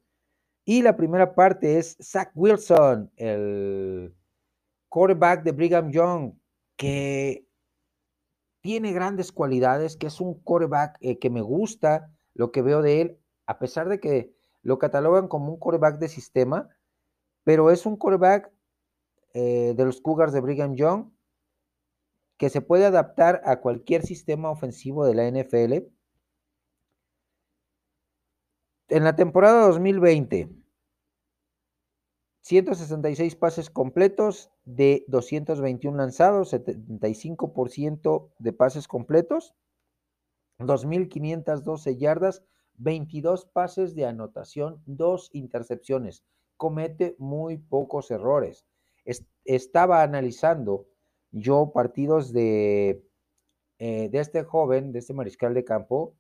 Y 0.64 0.82
la 0.82 0.96
primera 0.96 1.36
parte 1.36 1.78
es 1.78 1.98
Zach 2.02 2.32
Wilson, 2.34 3.12
el 3.18 4.16
quarterback 4.88 5.44
de 5.44 5.52
Brigham 5.52 5.92
Young, 5.92 6.32
que 6.78 7.46
tiene 8.62 8.94
grandes 8.94 9.34
cualidades, 9.34 9.98
que 9.98 10.08
es 10.08 10.22
un 10.22 10.42
coreback 10.44 10.96
eh, 11.02 11.20
que 11.20 11.30
me 11.30 11.42
gusta 11.42 12.10
lo 12.34 12.54
que 12.54 12.62
veo 12.62 12.82
de 12.82 13.02
él, 13.02 13.20
a 13.46 13.60
pesar 13.60 13.90
de 13.90 14.00
que 14.00 14.36
lo 14.62 14.80
catalogan 14.80 15.28
como 15.28 15.52
un 15.52 15.60
coreback 15.60 16.00
de 16.00 16.08
sistema, 16.08 16.70
pero 17.44 17.72
es 17.72 17.86
un 17.86 17.98
coreback 17.98 18.52
eh, 19.34 19.74
de 19.76 19.86
los 19.86 20.02
Cougars 20.02 20.34
de 20.34 20.42
Brigham 20.42 20.76
Young 20.76 21.12
que 22.38 22.50
se 22.50 22.62
puede 22.62 22.86
adaptar 22.86 23.42
a 23.46 23.62
cualquier 23.62 24.02
sistema 24.04 24.50
ofensivo 24.50 25.06
de 25.06 25.14
la 25.16 25.30
NFL. 25.30 25.88
En 28.90 29.04
la 29.04 29.16
temporada 29.16 29.68
2020, 29.68 30.50
166 32.42 33.36
pases 33.36 33.70
completos 33.70 34.52
de 34.66 35.04
221 35.08 35.98
lanzados, 35.98 36.54
75% 36.54 38.32
de 38.38 38.54
pases 38.54 38.88
completos, 38.88 39.56
2.512 40.60 41.98
yardas, 41.98 42.44
22 42.78 43.46
pases 43.46 43.96
de 43.96 44.06
anotación, 44.06 44.82
dos 44.86 45.30
intercepciones. 45.34 46.24
Comete 46.58 47.16
muy 47.20 47.58
pocos 47.58 48.12
errores. 48.12 48.66
estaba 49.44 50.02
analizando 50.02 50.88
yo 51.32 51.72
partidos 51.74 52.34
de, 52.34 53.04
eh, 53.78 54.10
de 54.10 54.20
este 54.20 54.44
joven, 54.44 54.92
de 54.92 55.00
este 55.00 55.14
mariscal 55.14 55.54
de 55.54 55.66
campo, 55.66 56.16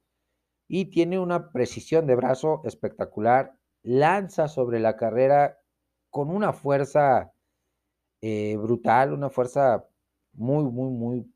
y 0.68 0.86
tiene 0.86 1.20
una 1.20 1.52
precisión 1.52 2.06
de 2.06 2.15
brazo 2.15 2.62
espectacular, 2.65 3.58
lanza 3.82 4.48
sobre 4.48 4.80
la 4.80 4.98
carrera 4.98 5.60
con 6.10 6.30
una 6.30 6.54
fuerza 6.54 7.34
eh, 8.22 8.58
brutal, 8.58 9.13
una 9.13 9.30
fuerza 9.30 9.88
muy, 10.34 10.63
muy, 10.63 10.91
muy 10.91 11.34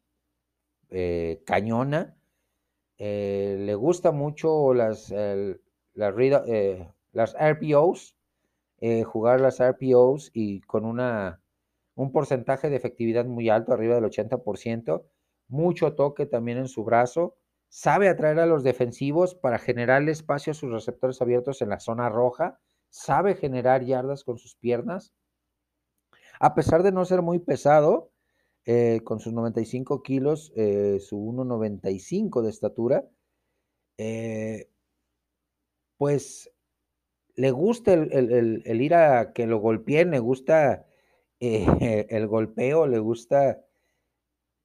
eh, 0.89 1.41
cañona. 1.45 2.15
Eh, 2.99 3.57
le 3.59 3.75
gusta 3.75 4.11
mucho 4.11 4.73
las, 4.73 5.09
las, 5.09 6.13
las, 7.13 7.35
RPOs, 7.39 8.15
jugar 9.05 9.41
las 9.41 9.59
RPOs 9.59 10.31
y 10.33 10.61
con 10.61 10.85
una, 10.85 11.41
un 11.95 12.11
porcentaje 12.11 12.69
de 12.69 12.75
efectividad 12.75 13.25
muy 13.25 13.49
alto, 13.49 13.73
arriba 13.73 13.95
del 13.95 14.05
80%, 14.05 15.03
mucho 15.47 15.95
toque 15.95 16.27
también 16.27 16.59
en 16.59 16.67
su 16.67 16.83
brazo, 16.83 17.37
sabe 17.69 18.09
atraer 18.09 18.39
a 18.39 18.45
los 18.45 18.63
defensivos 18.63 19.33
para 19.33 19.57
generarle 19.57 20.11
espacio 20.11 20.51
a 20.51 20.55
sus 20.55 20.71
receptores 20.71 21.21
abiertos 21.21 21.61
en 21.61 21.69
la 21.69 21.79
zona 21.79 22.09
roja 22.09 22.59
sabe 22.89 23.35
generar 23.35 23.83
yardas 23.83 24.23
con 24.23 24.37
sus 24.37 24.55
piernas. 24.55 25.13
A 26.39 26.55
pesar 26.55 26.83
de 26.83 26.91
no 26.91 27.05
ser 27.05 27.21
muy 27.21 27.39
pesado, 27.39 28.11
eh, 28.65 29.01
con 29.03 29.19
sus 29.19 29.33
95 29.33 30.03
kilos, 30.03 30.51
eh, 30.55 30.99
su 30.99 31.17
1,95 31.17 32.41
de 32.41 32.49
estatura, 32.49 33.05
eh, 33.97 34.69
pues 35.97 36.51
le 37.35 37.51
gusta 37.51 37.93
el, 37.93 38.81
ir 38.81 38.93
a 38.93 39.33
que 39.33 39.47
lo 39.47 39.59
golpeen, 39.59 40.11
le 40.11 40.19
gusta 40.19 40.85
el 41.39 42.27
golpeo, 42.27 42.87
le 42.87 42.99
gusta 42.99 43.65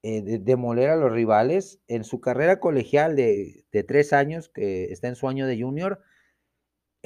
demoler 0.03 0.91
a 0.91 0.97
los 0.97 1.13
rivales. 1.13 1.81
En 1.89 2.05
su 2.05 2.21
carrera 2.21 2.61
colegial 2.61 3.17
de, 3.17 3.65
de, 3.73 3.85
tres 3.85 4.13
años, 4.13 4.49
que 4.49 4.93
está 4.93 5.09
en 5.09 5.17
su 5.17 5.29
año 5.29 5.47
de 5.47 5.61
junior, 5.61 6.03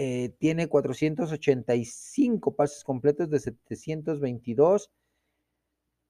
eh, 0.00 0.32
tiene 0.38 0.68
485 0.68 2.54
pases 2.54 2.84
completos 2.84 3.30
de 3.30 3.40
722, 3.40 4.92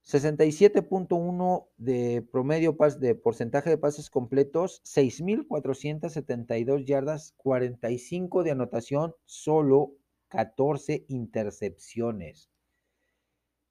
67.1 0.08 1.68
de 1.76 2.26
promedio 2.32 2.74
de 2.98 3.14
porcentaje 3.14 3.68
de 3.68 3.76
pases 3.76 4.08
completos, 4.08 4.80
6.472 4.84 6.86
yardas, 6.86 7.34
45 7.36 8.42
de 8.42 8.50
anotación, 8.50 9.14
solo 9.26 9.92
14 10.28 11.04
intercepciones. 11.08 12.48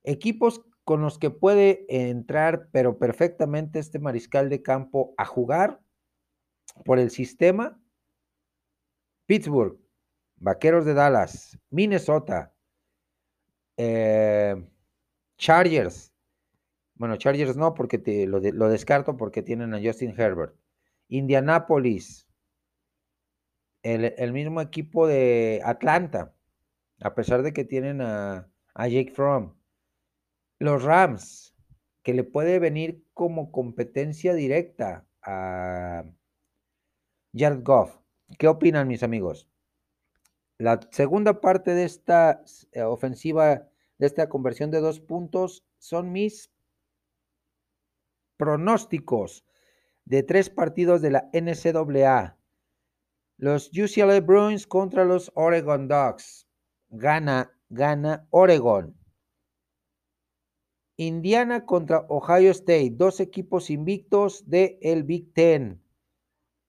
Equipos 0.03 0.61
con 0.83 1.01
los 1.01 1.17
que 1.17 1.31
puede 1.31 1.87
entrar, 1.89 2.69
pero 2.71 2.99
perfectamente 2.99 3.79
este 3.79 3.97
mariscal 3.97 4.47
de 4.49 4.61
campo 4.61 5.15
a 5.17 5.25
jugar 5.25 5.81
por 6.85 6.99
el 6.99 7.09
sistema. 7.09 7.81
Pittsburgh, 9.25 9.79
Vaqueros 10.35 10.85
de 10.85 10.93
Dallas, 10.93 11.57
Minnesota, 11.71 12.53
eh, 13.75 14.55
Chargers. 15.39 16.13
Bueno, 16.97 17.15
Chargers 17.17 17.55
no, 17.55 17.73
porque 17.73 18.25
lo, 18.27 18.39
descarto 18.69 19.17
porque 19.17 19.43
tienen 19.43 19.73
a 19.73 19.81
Justin 19.81 20.15
Herbert. 20.17 20.55
Indianapolis, 21.09 22.27
el, 23.83 24.13
el, 24.17 24.33
mismo 24.33 24.61
equipo 24.61 25.07
de 25.07 25.61
Atlanta, 25.63 26.33
a 27.01 27.13
pesar 27.13 27.43
de 27.43 27.53
que 27.53 27.63
tienen 27.63 28.01
a, 28.01 28.49
a 28.73 28.87
Jake 28.87 29.11
Fromm. 29.11 29.53
Los 30.59 30.83
Rams, 30.83 31.55
que 32.01 32.13
le 32.13 32.23
puede 32.23 32.57
venir 32.57 33.05
como 33.13 33.51
competencia 33.51 34.33
directa 34.33 35.05
a 35.21 36.03
Jared 37.33 37.63
Goff. 37.63 37.99
¿Qué 38.39 38.47
opinan 38.47 38.87
mis 38.87 39.03
amigos? 39.03 39.47
La 40.57 40.79
segunda 40.91 41.39
parte 41.39 41.75
de 41.75 41.83
esta 41.83 42.43
eh, 42.71 42.81
ofensiva, 42.81 43.69
de 43.99 44.07
esta 44.07 44.27
conversión 44.27 44.71
de 44.71 44.79
dos 44.79 44.99
puntos, 44.99 45.63
son 45.77 46.11
mis 46.11 46.51
pronósticos 48.37 49.45
de 50.05 50.23
tres 50.23 50.49
partidos 50.49 51.01
de 51.01 51.11
la 51.11 51.29
NCAA. 51.33 52.37
Los 53.37 53.69
UCLA 53.77 54.21
Bruins 54.21 54.65
contra 54.65 55.05
los 55.05 55.31
Oregon 55.35 55.87
Ducks. 55.87 56.47
Gana, 56.89 57.51
gana 57.69 58.27
Oregon. 58.29 58.97
Indiana 60.97 61.65
contra 61.65 62.05
Ohio 62.09 62.49
State, 62.51 62.91
dos 62.93 63.19
equipos 63.19 63.69
invictos 63.69 64.49
del 64.49 64.79
el 64.81 65.03
Big 65.03 65.31
Ten, 65.33 65.79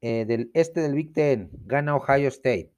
eh, 0.02 0.26
del 0.26 0.50
este 0.52 0.82
del 0.82 0.94
Big 0.94 1.14
Ten, 1.14 1.50
gana 1.64 1.96
Ohio 1.96 2.28
State. 2.28 2.70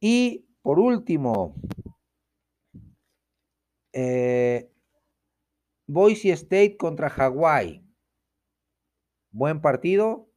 Y 0.00 0.46
por 0.62 0.78
último, 0.78 1.54
eh, 3.92 4.71
Boise 5.92 6.30
State 6.30 6.78
contra 6.78 7.08
Hawaii. 7.08 7.84
Buen 9.30 9.60
partido. 9.60 10.30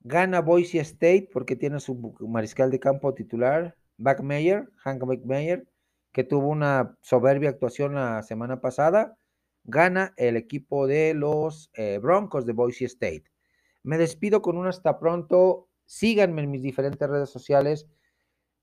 Gana 0.00 0.42
Boise 0.42 0.78
State 0.80 1.30
porque 1.32 1.56
tiene 1.56 1.80
su 1.80 2.14
mariscal 2.20 2.70
de 2.70 2.78
campo 2.78 3.14
titular, 3.14 3.78
Backmeyer, 3.96 4.70
Hank 4.76 5.06
Backmeyer 5.06 5.66
que 6.12 6.22
tuvo 6.22 6.48
una 6.48 6.98
soberbia 7.00 7.48
actuación 7.48 7.94
la 7.94 8.22
semana 8.22 8.60
pasada, 8.60 9.16
gana 9.64 10.12
el 10.18 10.36
equipo 10.36 10.86
de 10.86 11.14
los 11.14 11.70
eh, 11.72 11.98
Broncos 12.02 12.44
de 12.44 12.52
Boise 12.52 12.84
State. 12.84 13.24
Me 13.82 13.96
despido 13.96 14.42
con 14.42 14.58
un 14.58 14.66
hasta 14.66 14.98
pronto. 14.98 15.70
Síganme 15.86 16.42
en 16.42 16.50
mis 16.50 16.60
diferentes 16.60 17.08
redes 17.08 17.30
sociales. 17.30 17.88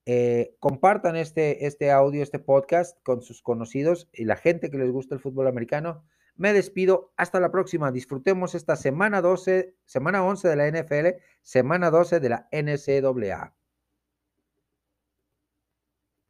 Eh, 0.05 0.55
compartan 0.59 1.15
este, 1.15 1.65
este 1.67 1.91
audio, 1.91 2.23
este 2.23 2.39
podcast 2.39 2.97
con 3.03 3.21
sus 3.21 3.41
conocidos 3.41 4.09
y 4.13 4.25
la 4.25 4.35
gente 4.35 4.69
que 4.69 4.77
les 4.77 4.91
gusta 4.91 5.15
el 5.15 5.21
fútbol 5.21 5.47
americano. 5.47 6.03
Me 6.35 6.53
despido. 6.53 7.11
Hasta 7.17 7.39
la 7.39 7.51
próxima. 7.51 7.91
Disfrutemos 7.91 8.55
esta 8.55 8.75
semana 8.75 9.21
12, 9.21 9.75
semana 9.85 10.23
11 10.23 10.47
de 10.47 10.55
la 10.55 10.67
NFL, 10.67 11.21
semana 11.41 11.91
12 11.91 12.19
de 12.21 12.29
la 12.29 12.47
NCAA. 12.51 13.58